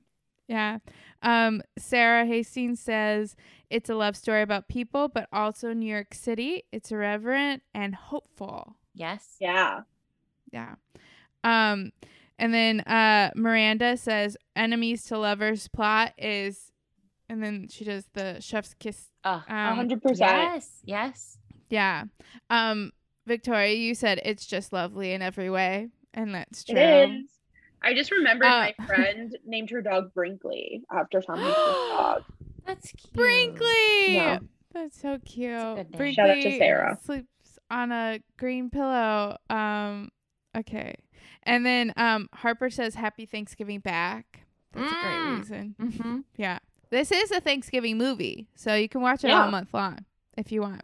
[0.49, 0.79] Yeah.
[1.23, 3.37] Um, Sarah Hastings says
[3.71, 6.65] it's a love story about people, but also New York City.
[6.73, 8.77] It's irreverent and hopeful.
[8.95, 9.37] Yes.
[9.41, 9.81] Yeah.
[10.53, 10.75] Yeah.
[11.43, 11.93] Um,
[12.43, 16.73] and then uh, Miranda says enemies to lovers plot is,
[17.29, 19.11] and then she does the chef's kiss.
[19.25, 20.19] Oh, A Um, hundred percent.
[20.19, 20.81] yes.
[20.85, 21.39] Yes.
[21.71, 22.05] yeah.
[22.51, 22.91] Um,
[23.27, 26.77] Victoria, you said it's just lovely in every way, and that's true.
[26.77, 27.31] It is.
[27.81, 32.23] I just remembered Uh, my friend named her dog Brinkley after Tom Hanks' dog.
[32.67, 33.13] That's cute.
[33.15, 34.15] Brinkley.
[34.15, 34.39] Yeah.
[34.73, 35.53] That's so cute.
[35.77, 35.99] good name.
[35.99, 36.99] Brinkley Shout out to Sarah.
[37.05, 39.37] sleeps on a green pillow.
[39.51, 40.11] Um,
[40.57, 40.95] okay.
[41.45, 44.41] And then um, Harper says Happy Thanksgiving back.
[44.73, 45.39] That's a great Mm.
[45.39, 45.75] reason.
[45.81, 46.19] Mm-hmm.
[46.37, 46.59] Yeah.
[46.91, 49.45] This is a Thanksgiving movie, so you can watch it Yeah.
[49.45, 50.05] all month long
[50.37, 50.83] if you want.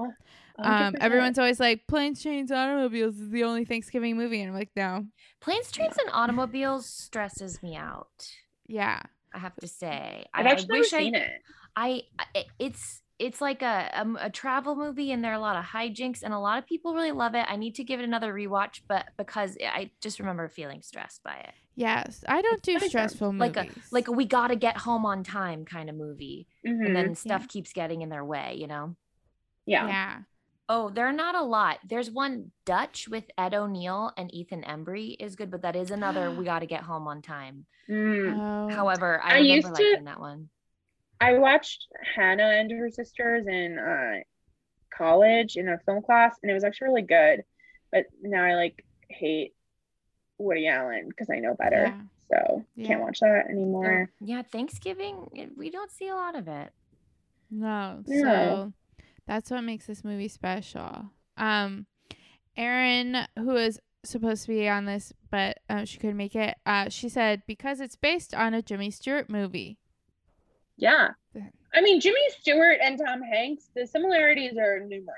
[0.58, 4.40] Um, everyone's always like, Planes, Trains, Automobiles is the only Thanksgiving movie.
[4.40, 5.06] And I'm like, no.
[5.40, 8.28] Planes, trains, and automobiles stresses me out.
[8.66, 9.00] Yeah.
[9.32, 10.24] I have to say.
[10.34, 11.30] I've I, I actually never wish seen I, it.
[11.76, 12.02] I,
[12.34, 15.64] I- it's it's like a, a a travel movie, and there are a lot of
[15.64, 17.44] hijinks, and a lot of people really love it.
[17.48, 21.34] I need to give it another rewatch, but because I just remember feeling stressed by
[21.36, 22.24] it, Yes.
[22.28, 23.12] I don't do That makes sense.
[23.12, 26.80] stressful like a like a we gotta get home on time kind of movie, and
[26.80, 26.94] Mhm.
[26.94, 28.94] then stuff keeps getting in their way, you know.
[29.66, 29.86] yeah.
[29.88, 30.18] yeah.
[30.70, 31.78] Oh, there are not a lot.
[31.88, 36.30] There's one Dutch with Ed O'Neill and Ethan Embry is good, but that is another
[36.38, 37.64] we got to get home on time.
[37.88, 38.36] Mm.
[38.38, 38.74] Oh.
[38.74, 40.50] However, I, I remember used to- liking that one.
[41.20, 44.20] I watched Hannah and her sisters in uh,
[44.96, 47.44] college in a film class, and it was actually really good.
[47.90, 49.54] But now I like hate
[50.38, 51.86] Woody Allen because I know better.
[51.86, 52.00] Yeah.
[52.30, 52.86] So Yeah.
[52.86, 54.10] can't watch that anymore.
[54.20, 56.72] Yeah, Thanksgiving, it- we don't see a lot of it.
[57.50, 58.02] No.
[58.06, 58.20] Yeah.
[58.22, 58.72] So
[59.26, 61.10] that's what makes this movie special.
[61.36, 61.86] Um
[62.56, 66.88] Erin, who is supposed to be on this, but uh, she couldn't make it, uh,
[66.88, 69.78] she said because it's based on a Jimmy Stewart movie.
[70.78, 71.08] Yeah.
[71.34, 71.42] Yeah.
[71.74, 75.16] I mean, Jimmy Stewart and Tom Hanks, the similarities are numerous.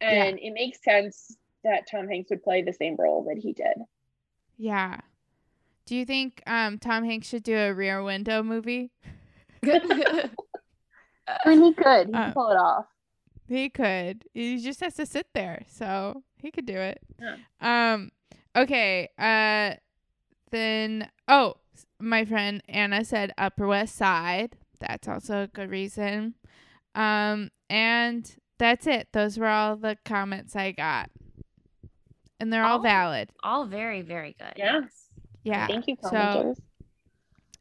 [0.00, 3.74] And it makes sense that Tom Hanks would play the same role that he did.
[4.58, 5.00] Yeah.
[5.86, 8.90] Do you think um Tom Hanks should do a rear window movie?
[9.62, 10.38] I
[11.46, 12.08] mean, he could.
[12.08, 12.86] He Uh, could pull it off.
[13.48, 14.24] He could.
[14.34, 17.00] He just has to sit there, so he could do it.
[17.20, 17.36] Yeah.
[17.94, 18.10] Um.
[18.56, 19.08] Okay.
[19.18, 19.76] Uh.
[20.50, 21.08] Then.
[21.28, 21.54] Oh,
[22.04, 24.56] my friend Anna said Upper West Side.
[24.80, 26.34] That's also a good reason.
[26.94, 27.50] Um.
[27.70, 29.08] And that's it.
[29.12, 31.10] Those were all the comments I got,
[32.38, 32.82] and they're all Oh.
[32.82, 33.30] valid.
[33.42, 34.52] All very, very good.
[34.56, 34.80] Yeah.
[34.82, 35.08] yes.
[35.42, 35.66] Yeah.
[35.66, 36.56] Thank you, So- commenters.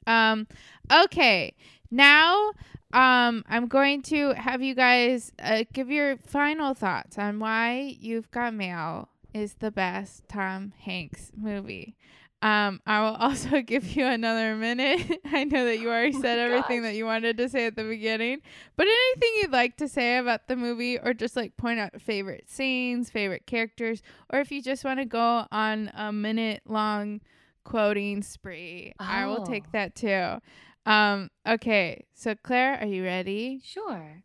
[0.05, 0.47] Um
[0.91, 1.55] okay.
[1.89, 2.51] Now
[2.91, 8.29] um I'm going to have you guys uh, give your final thoughts on why You've
[8.29, 11.95] Got Mail is the best Tom Hanks movie.
[12.43, 15.19] Um I will also give you another minute.
[15.25, 16.89] I know that you already Oh said everything gosh.
[16.91, 18.41] that you wanted to say at the beginning,
[18.75, 22.49] but anything you'd like to say about the movie or just like point out favorite
[22.49, 27.21] scenes, favorite characters, or if you just want to go on a minute long
[27.63, 28.93] quoting spree.
[28.99, 29.69] I will take Oh.
[29.71, 30.39] that too.
[30.85, 33.61] Um, okay, so Claire, are you ready?
[33.63, 34.23] Sure.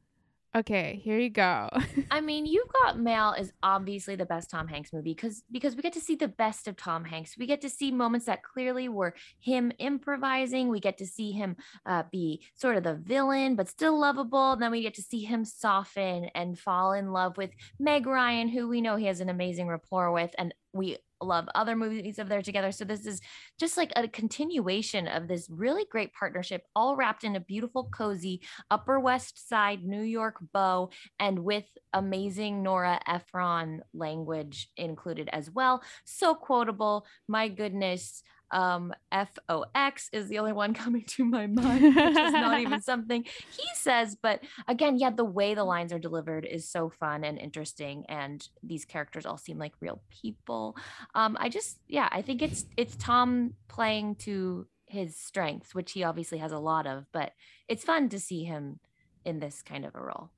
[0.59, 1.69] Okay, here you go.
[2.11, 5.83] I mean, You've Got Mail is obviously the best Tom Hanks movie because because we
[5.83, 7.37] get to see the best of Tom Hanks.
[7.39, 10.69] We get to see moments that clearly were him improvising.
[10.69, 11.55] We get to see him
[11.87, 14.53] uh, be sort of the villain, but still lovable.
[14.53, 18.49] And then we get to see him soften and fall in love with Meg Ryan,
[18.49, 22.29] who we know he has an amazing rapport with, and we love other movies of
[22.29, 22.73] theirs together.
[22.73, 23.21] So this is
[23.59, 28.41] just like a continuation of this really great partnership, all wrapped in a beautiful, cozy
[28.71, 35.83] Upper West Side New York bow and with amazing Nora Ephron language included as well.
[36.05, 37.07] So quotable.
[37.27, 38.23] My goodness.
[38.51, 43.25] Um, FOX is the only one coming to my mind, which is not even something
[43.25, 44.17] he says.
[44.21, 48.05] But again, yeah, the way the lines are delivered is so fun and interesting.
[48.09, 50.77] And these characters all seem like real people.
[51.15, 56.03] Um, I just, yeah, I think it's it's Tom playing to his strengths, which he
[56.03, 57.33] obviously has a lot of, but
[57.69, 58.81] it's fun to see him
[59.25, 60.31] in this kind of a role.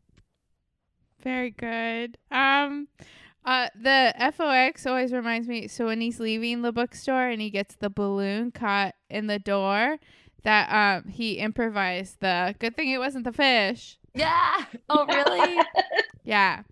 [1.22, 2.18] Very good.
[2.30, 2.88] Um
[3.44, 7.74] uh the FOX always reminds me so when he's leaving the bookstore and he gets
[7.76, 9.96] the balloon caught in the door
[10.42, 13.98] that um he improvised the good thing it wasn't the fish.
[14.14, 14.64] Yeah.
[14.88, 15.58] Oh, really?
[16.22, 16.62] Yeah.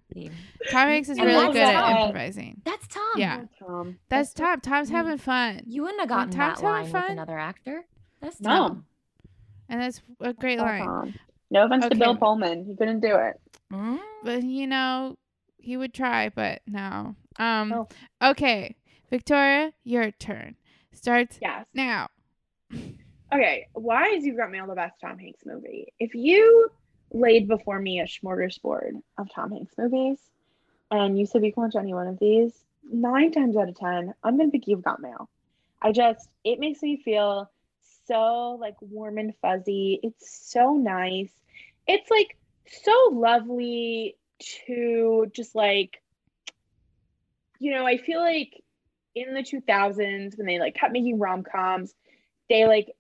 [0.71, 1.97] Tom Hanks is And really that's good at Tom.
[1.97, 2.61] improvising.
[2.65, 3.03] That's Tom.
[3.17, 3.45] Yeah.
[3.59, 3.99] Tom.
[4.11, 4.61] That's Tom.
[4.61, 5.63] Tom's having fun.
[5.67, 7.85] You wouldn't have gotten Tom's that line fun- with another actor.
[8.21, 8.51] That's No.
[8.51, 8.85] Tom.
[9.71, 10.85] And that's a great Oh, line.
[10.85, 11.15] Tom.
[11.51, 11.95] No offense Okay.
[11.95, 12.67] to Bill Pullman.
[12.67, 13.41] He couldn't do it.
[13.73, 13.99] Mm.
[14.23, 15.17] But you know,
[15.69, 17.15] he would try, but no.
[17.37, 17.89] Um Oh.
[18.31, 18.75] okay.
[19.11, 20.57] Victoria, your turn.
[20.93, 21.67] Starts Yes.
[21.75, 22.09] now.
[23.31, 25.93] Okay, why is You Got Mail the best Tom Hanks movie?
[25.99, 26.71] If you
[27.13, 30.19] laid before me a smorgasbord of Tom Hanks movies
[30.91, 32.53] and you said we can watch any one of these,
[32.91, 35.29] nine times out of ten, I'm gonna pick You've Got Mail.
[35.83, 37.51] I just it makes me feel
[38.07, 40.01] so like warm and fuzzy.
[40.03, 41.31] It's so nice.
[41.87, 42.37] It's like
[42.83, 44.17] so lovely
[44.67, 46.01] to just like
[47.59, 48.63] you know, I feel like
[49.15, 51.93] in the 2000s when they like kept making rom-coms,
[52.49, 52.93] they like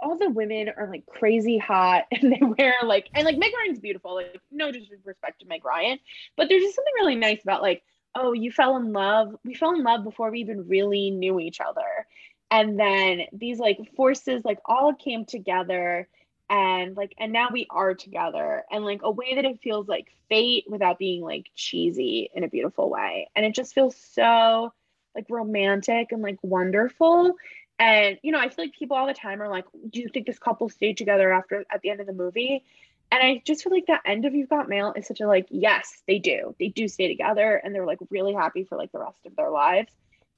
[0.00, 3.80] all the women are like crazy hot and they wear like and like Meg Ryan's
[3.80, 5.98] beautiful, like no disrespect to Meg Ryan,
[6.36, 7.82] but there's just something really nice about like,
[8.14, 9.34] oh, you fell in love.
[9.44, 12.06] We fell in love before we even really knew each other.
[12.50, 16.08] And then these like forces like all came together
[16.50, 20.08] and like and now we are together and like a way that it feels like
[20.28, 23.28] fate without being like cheesy in a beautiful way.
[23.36, 24.72] And it just feels so
[25.14, 27.34] like romantic and like wonderful.
[27.78, 30.26] And you know, I feel like people all the time are like, "Do you think
[30.26, 32.64] this couple stayed together after at the end of the movie?"
[33.10, 35.46] And I just feel like that end of You've Got Mail is such a like,
[35.48, 36.54] yes, they do.
[36.58, 39.50] They do stay together, and they're like really happy for like the rest of their
[39.50, 39.92] lives,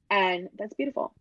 [0.08, 1.12] and that's beautiful.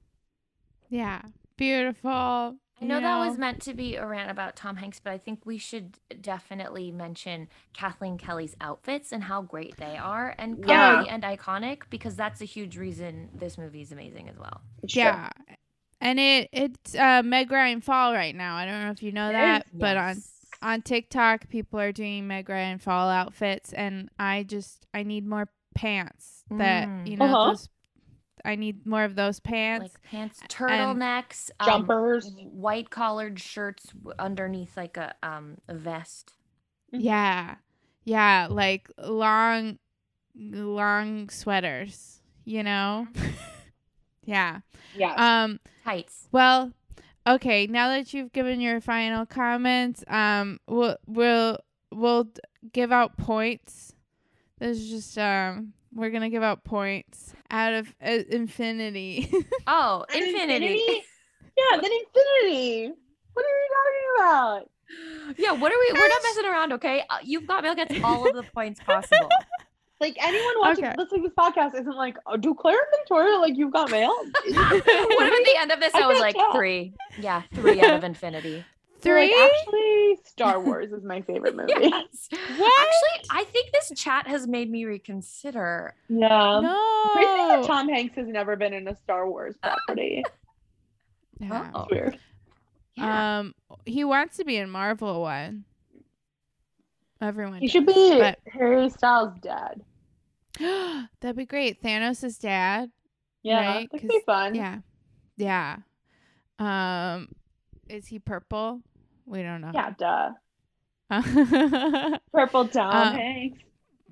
[0.90, 1.22] Yeah.
[1.58, 2.56] Beautiful.
[2.82, 5.46] I know that was meant to be a rant about Tom Hanks, but I think
[5.46, 11.04] we should definitely mention Kathleen Kelly's outfits and how great they are and Yeah.
[11.10, 14.62] and iconic because that's a huge reason this movie is amazing as well.
[14.84, 15.02] It's true.
[15.04, 15.30] Yeah.
[16.02, 18.56] And it it's uh Meg Ryan fall right now.
[18.56, 19.72] I don't know if you know that, that, is?
[19.80, 20.16] but on
[20.62, 25.50] on TikTok people are doing Meg Ryan fall outfits and I just I need more
[25.76, 27.08] pants that Mm.
[27.08, 27.50] you know Uh-huh.
[27.50, 27.70] those
[28.46, 29.84] I need more of those pants.
[29.84, 32.32] like pants, turtlenecks, um, Jumpers.
[32.52, 33.88] white collared shirts
[34.18, 36.34] underneath like a um a vest.
[36.92, 37.56] yeah.
[38.06, 39.78] Yeah, like long
[40.36, 43.08] long sweaters, you know?
[44.26, 44.60] yeah.
[44.96, 45.44] Yeah.
[45.44, 46.28] Um Tights.
[46.32, 46.72] well,
[47.28, 51.60] okay, now that you've given your final comments, um we'll we'll
[51.92, 52.30] we'll
[52.72, 53.94] give out points.
[54.60, 59.32] This is just um we're going to give out points out of uh, infinity.
[59.68, 60.82] Oh, An infinity.
[61.58, 62.94] yeah, then infinity.
[63.34, 64.70] What are you talking about?
[65.38, 65.94] yeah, what are we?
[65.94, 67.04] We're not messing around, okay?
[67.10, 69.30] Uh, You've got mail gets all of the points possible.
[70.02, 70.96] Like anyone watching Okay.
[70.98, 74.08] listening to this podcast isn't like, oh, do Claire and Victoria like you've got mail?
[74.08, 76.54] what if at the end of this I I was can't like tell.
[76.54, 76.94] three?
[77.20, 78.64] Yeah, three out of infinity.
[79.02, 79.45] They're like, Three?
[79.45, 81.74] actually, Star Wars is my favorite movie.
[81.80, 82.28] Yes.
[82.32, 82.41] What?
[82.88, 85.93] Actually, I think this chat has made me reconsider.
[86.10, 86.60] Yeah.
[87.14, 87.64] Crazy that no.
[87.68, 90.24] Tom Hanks has never been in a Star Wars property.
[91.41, 91.86] Yeah.
[91.89, 92.20] Weird.
[92.95, 93.39] Yeah.
[93.39, 95.64] Um, he wants to be in Marvel one.
[97.22, 97.62] Everyone.
[97.62, 99.82] He should be but- Harry Styles' dad.
[100.60, 101.82] That'd be great.
[101.82, 102.91] Thanos' dad.
[103.41, 104.56] Yeah, Right, that could 'cause- be fun.
[104.56, 104.80] Yeah.
[105.38, 105.78] Yeah.
[106.60, 107.30] Um,
[107.88, 108.82] is he purple?
[109.30, 109.72] We don't know.
[109.74, 110.32] Yeah, duh.
[111.12, 112.18] Yeah.
[112.34, 113.60] Purple Tom Uh, Hanks.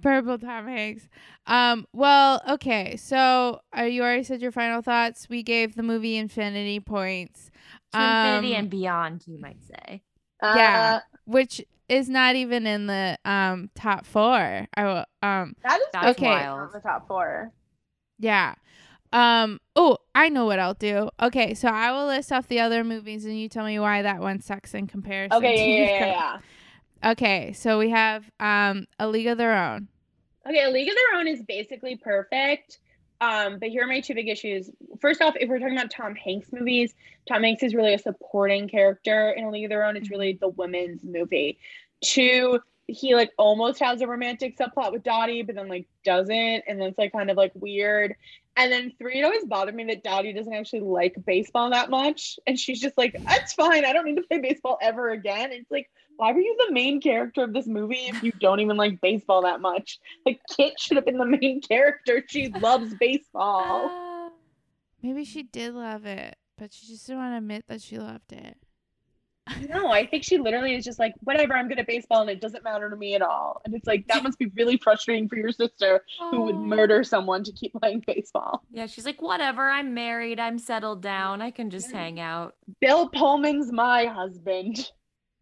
[0.02, 1.08] Purple Tom Hanks.
[1.48, 2.96] Um, well, okay.
[2.98, 5.28] So uh, you already said your final thoughts.
[5.30, 7.50] We gave the movie Infinity points.
[7.94, 10.04] to infinity um, and beyond, you might say.
[10.44, 11.00] yeah.
[11.26, 14.68] which is not even in the um top four.
[14.76, 16.26] I will um Uh, that is Okay.
[16.26, 16.60] wild.
[16.60, 17.52] on the top four.
[18.20, 18.54] yeah.
[19.14, 21.10] Um oh, I know what I'll do.
[21.22, 24.20] Okay, so I will list off the other movies and you tell me why that
[24.20, 25.38] one sucks in comparison.
[25.38, 26.40] Okay, yeah, yeah, yeah,
[27.04, 27.12] yeah.
[27.12, 29.88] Okay, so we have um A League of Their Own.
[30.48, 32.80] Okay, A League of Their Own is basically perfect.
[33.20, 34.70] Um, but here are my two big issues.
[35.02, 36.94] First off, if we're talking about Tom Hanks movies,
[37.28, 39.98] Tom Hanks is really a supporting character in A League of Their Own.
[39.98, 41.58] It's really the women's movie.
[42.04, 46.34] Two, he like almost has a romantic subplot with Dottie, but then like doesn't,
[46.68, 48.16] and then it's like kind of like weird.
[48.56, 52.40] And then three, it always bothered me that Dottie doesn't actually like baseball that much,
[52.48, 53.86] and she's just like, "That's fine.
[53.86, 57.00] I don't need to play baseball ever again." It's like, why were you the main
[57.00, 60.00] character of this movie if you don't even like baseball that much?
[60.26, 62.24] Like Kit should have been the main character.
[62.28, 63.86] She loves baseball.
[63.86, 64.30] Uh,
[65.04, 68.34] Maybe she did love it, but she just didn't want to admit that she loved
[68.34, 68.58] it.
[69.70, 72.42] No, I think she literally is just like, whatever, I'm good at baseball and it
[72.42, 73.62] doesn't matter to me at all.
[73.66, 77.44] And it's like that must be really frustrating for your sister who would murder someone
[77.44, 78.64] to keep playing baseball.
[78.72, 79.70] Yeah, she's like, whatever.
[79.70, 80.40] I'm married.
[80.40, 81.42] I'm settled down.
[81.42, 82.56] I can just hang out.
[82.82, 84.92] Bill Pullman's my husband.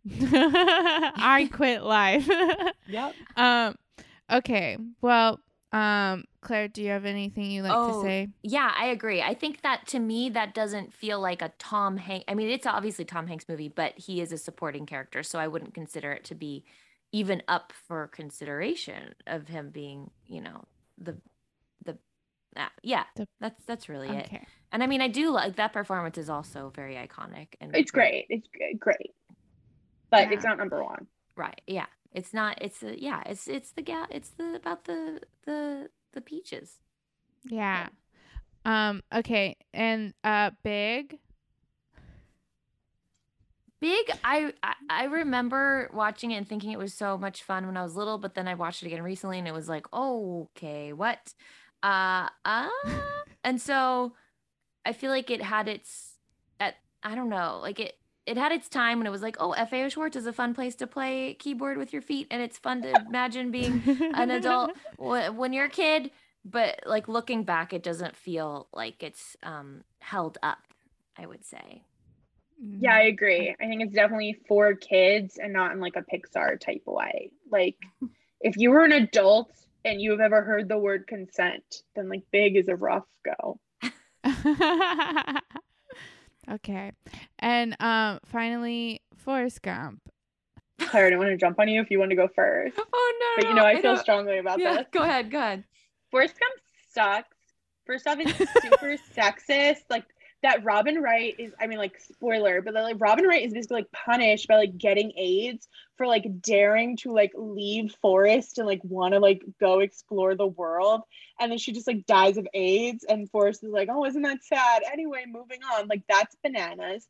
[0.22, 2.30] I quit life.
[2.88, 3.16] Yep.
[3.36, 3.76] um
[4.32, 4.78] okay.
[5.02, 5.40] Well,
[5.76, 8.30] um Claire, do you have anything you'd like to Oh, say?
[8.44, 9.22] Yeah, I agree.
[9.22, 12.26] I think that to me, that doesn't feel like a Tom Hanks.
[12.28, 15.48] I mean, it's obviously Tom Hanks movie, but he is a supporting character, so I
[15.48, 16.64] wouldn't consider it to be
[17.12, 20.66] even up for consideration of him being, you know,
[20.98, 21.18] the
[21.84, 21.98] the.
[22.56, 24.30] Uh, yeah, The- that's that's really it.
[24.72, 28.26] And I mean, I do like that performance is also very iconic and It's very-
[28.30, 28.44] great.
[28.52, 29.12] It's great.
[30.12, 30.34] But Yeah.
[30.36, 31.08] it's not number one.
[31.36, 31.60] Right.
[31.68, 31.88] Yeah.
[32.16, 32.58] It's not.
[32.62, 33.22] It's a, yeah.
[33.26, 34.08] It's it's the gal.
[34.10, 36.80] It's the about the the the peaches.
[37.44, 37.90] Yeah.
[38.64, 41.20] Um okay, and uh Big
[43.82, 44.10] Big.
[44.24, 47.84] I, I I remember watching it and thinking it was so much fun when I
[47.84, 50.94] was little, but then I watched it again recently and it was like, oh, okay,
[50.94, 51.34] what?
[51.84, 52.70] Uh, uh,
[53.44, 54.14] and so
[54.86, 56.14] I feel like it had its
[56.62, 59.54] at I don't know, like it it had its time when it was like, oh,
[59.54, 62.82] FAO Schwarz is a fun place to play keyboard with your feet, and it's fun
[62.82, 63.82] to imagine being
[64.14, 66.12] an adult when you're a kid.
[66.44, 70.60] But like looking back, it doesn't feel like it's um held up.
[71.18, 71.84] I would say.
[72.60, 73.56] Yeah, I agree.
[73.60, 77.32] I think it's definitely for kids and not in like a Pixar type way.
[77.52, 77.78] Like
[78.42, 79.52] if you were an adult
[79.84, 83.60] and you have ever heard the word consent, then like big is a rough go.
[86.54, 86.92] okay.
[87.40, 90.02] And um finally Forrest Gump.
[90.80, 92.78] Claire, I don't want to jump on you if you want to go first.
[92.94, 93.42] Oh no!
[93.44, 94.86] But you know, I feel strongly about Yeah, this.
[94.92, 95.64] go ahead, go ahead.
[96.12, 96.54] Forrest Gump
[96.92, 97.36] sucks.
[97.86, 99.84] First off, it's super sexist.
[99.90, 100.06] Like
[100.46, 103.92] that Robin Wright is, I mean, like spoiler, but like Robin Wright is basically like
[103.92, 105.68] punished by like getting AIDS
[105.98, 110.46] for like daring to like leave Forrest and like want to like go explore the
[110.46, 111.02] world.
[111.40, 113.04] And then she just like dies of AIDS.
[113.10, 114.84] And Forrest is like, oh, isn't that sad?
[114.94, 115.88] Anyway, moving on.
[115.88, 117.08] Like that's bananas.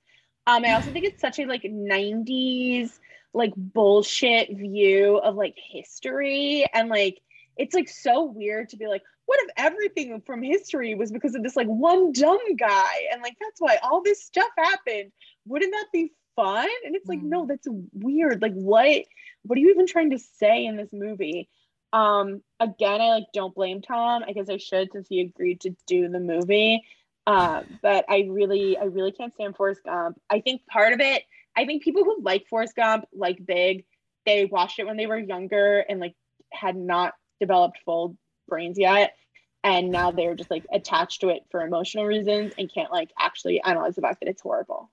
[0.48, 2.98] Um, I also think it's such a like 90s
[3.34, 7.20] like bullshit view of like history and like
[7.58, 11.44] it's like so weird to be like, what if everything from history was because of
[11.44, 12.94] this like one dumb guy?
[13.12, 15.12] And like that's why all this stuff happened.
[15.46, 16.68] Wouldn't that be fun?
[16.86, 17.30] And it's like, Mm.
[17.30, 18.42] no, that's weird.
[18.42, 19.04] Like what
[19.44, 21.50] what are you even trying to say in this movie?
[21.94, 24.24] Um, again, I like don't blame Tom.
[24.28, 26.84] I guess I should since he agreed to do the movie.
[27.28, 30.20] Um, but I really, I really can't stand Forrest Gump.
[30.30, 31.24] I think part of it,
[31.58, 33.86] I think people who like Forrest Gump, like Big,
[34.26, 36.16] they watched it when they were younger and like
[36.52, 38.18] had not developed full
[38.48, 39.16] brains yet.
[39.64, 43.62] And now they're just like attached to it for emotional reasons and can't like actually
[43.62, 44.92] analyze the fact that it's horrible.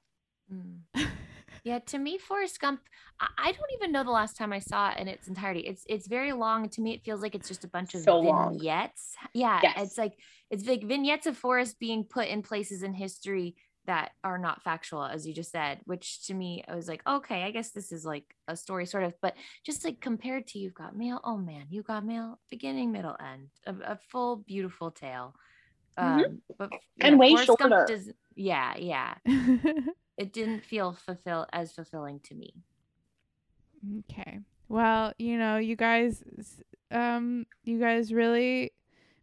[0.53, 0.80] Mm.
[1.64, 2.80] Yeah, to me, Forrest Gump,
[3.20, 5.61] I, I don't even know the last time I saw it in its entirety.
[5.61, 6.68] It's it's very long.
[6.70, 8.55] To me, it feels like it's just a bunch of So long.
[8.55, 9.14] vignettes.
[9.32, 9.74] Yeah, Yes.
[9.78, 10.14] it's like
[10.51, 13.55] it's like vignettes of Forrest being put in places in history
[13.87, 15.80] that are not factual, as you just said.
[15.85, 19.05] Which to me, I was like, okay, I guess this is like a story, sort
[19.05, 19.14] of.
[19.20, 23.16] But just like compared to You've Got Mail, oh man, You Got Mail, beginning, middle,
[23.20, 25.35] end, a, a full beautiful tale.
[25.99, 26.24] Mhm.
[26.24, 26.70] Um, but
[27.01, 27.85] And way Forrest shorter.
[27.89, 29.14] does- yeah, yeah
[30.16, 32.55] it didn't feel fulfill as fulfilling to me.
[34.11, 34.39] Okay.
[34.68, 36.22] Well, you know, you guys,
[36.91, 38.72] um, you guys really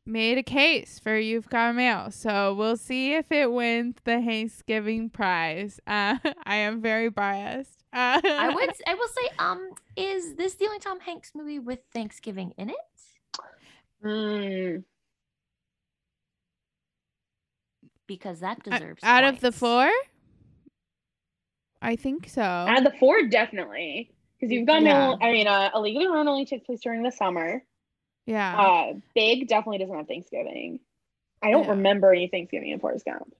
[0.05, 2.11] made a case for You've Got Mail.
[2.11, 5.79] So we'll see if it wins the Thanksgiving prize.
[5.87, 7.83] Uh, I am very biased.
[7.93, 11.79] Uh, I would I will say, um, is this the only Tom Hanks movie with
[11.93, 12.75] Thanksgiving in it?
[14.03, 14.83] Mm,
[18.07, 19.89] Because that Uh, deserves out of the four.
[21.81, 22.41] I think so.
[22.41, 24.11] Out of the four, definitely.
[24.39, 25.11] Because you've got Yeah.
[25.11, 27.63] no, I mean, uh, A League of Their Own only takes place during the summer.
[28.29, 28.57] Yeah.
[28.61, 30.79] Uh, Big definitely doesn't have Thanksgiving.
[31.41, 31.71] I don't Yeah.
[31.71, 33.33] remember any Thanksgiving in Forrest Gump.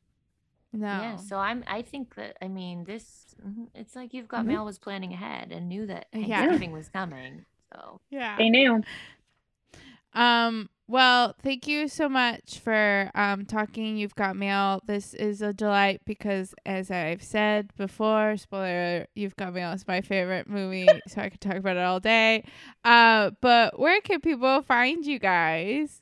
[0.74, 0.88] no.
[0.88, 4.48] Yeah, so I'm I think that I mean this mhm, it's like you've got Mhm.
[4.48, 6.40] Mail was planning ahead and knew that Yeah.
[6.42, 7.46] Thanksgiving was coming.
[7.74, 8.38] So yeah.
[8.38, 8.84] They knew.
[10.14, 13.96] Um, well, thank you so much for um talking.
[13.98, 14.82] You've got mail.
[14.88, 20.02] This is a delight because, as I've said before, spoiler: You've Got Mail is my
[20.02, 22.44] favorite movie, so I could talk about it all day.
[22.84, 26.02] Uh, but where can people find you guys?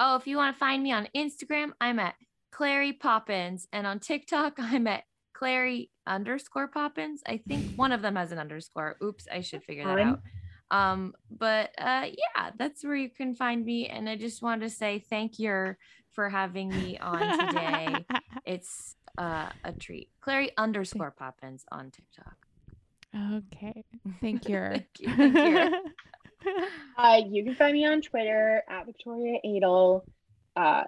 [0.00, 2.14] Oh, if you want to find me on Instagram, I'm at
[2.50, 7.22] Clary Poppins, and on TikTok, I'm at Clary underscore Poppins.
[7.26, 8.96] I think one of them has an underscore.
[9.02, 10.20] Oops, I should figure that out.
[10.70, 13.86] Um, but uh, yeah, that's where you can find me.
[13.86, 15.76] And I just wanted to say thank you
[16.12, 18.06] for having me on today.
[18.44, 20.10] it's uh, a treat.
[20.20, 22.36] Clary underscore Poppins on TikTok.
[23.16, 23.84] okay,
[24.20, 24.58] thank you.
[24.58, 25.82] Thank you, thank you.
[26.96, 30.04] Uh, you can find me on Twitter at Victoria Adel.
[30.56, 30.84] Uh,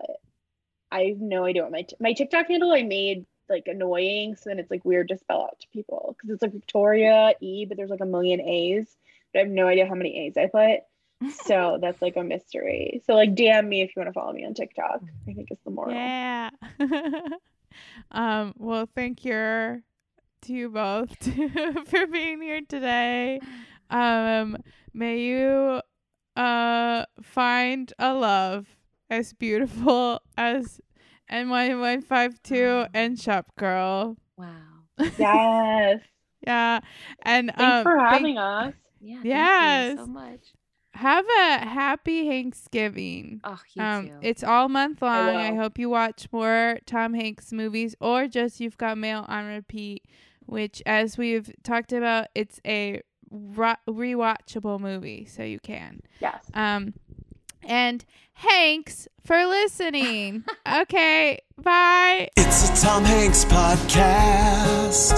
[0.91, 4.51] I have no idea what my t- my TikTok handle I made like annoying, so
[4.51, 7.77] then it's like weird to spell out to people because it's like Victoria E, but
[7.77, 8.97] there's like a million A's,
[9.33, 11.31] but I have no idea how many A's I put.
[11.45, 13.03] So that's like a mystery.
[13.07, 15.01] So like DM me if you want to follow me on TikTok.
[15.29, 15.95] I think it's the moral.
[15.95, 16.51] Yeah.
[18.11, 19.83] um, well, thank you
[20.43, 21.11] to you both
[21.87, 23.41] for being here today.
[23.91, 24.57] Um,
[24.95, 25.81] may you
[26.37, 28.67] uh find a love
[29.11, 30.81] as beautiful as
[31.31, 34.17] NY152 and Shop Girl.
[34.37, 34.47] Wow.
[35.19, 36.01] Yes.
[36.47, 36.81] Yeah.
[37.23, 38.75] And Thanks um for thank- having us.
[39.01, 39.15] Yeah.
[39.17, 39.91] Thank Yes.
[39.93, 40.41] you so much.
[40.95, 43.41] have a happy Thanksgiving.
[43.45, 44.19] Oh, you Um, too.
[44.23, 45.37] it's all month long.
[45.37, 45.59] I, will.
[45.61, 50.05] hope you watch more Tom Hanks movies or just You've Got Mail on repeat,
[50.47, 56.01] which, as we've talked about, it's a ro- rewatchable movie, so you can.
[56.21, 56.45] Yes.
[56.55, 56.95] Um,
[57.63, 58.05] and
[58.35, 60.45] Hanks for listening.
[60.81, 62.29] okay, bye.
[62.37, 65.13] It's a Tom Hanks podcast.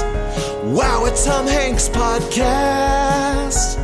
[0.64, 3.78] Wow, a Tom Hanks podcast.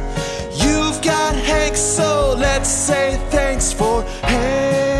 [0.61, 4.98] You've got Hanks, so let's say thanks for Hanks.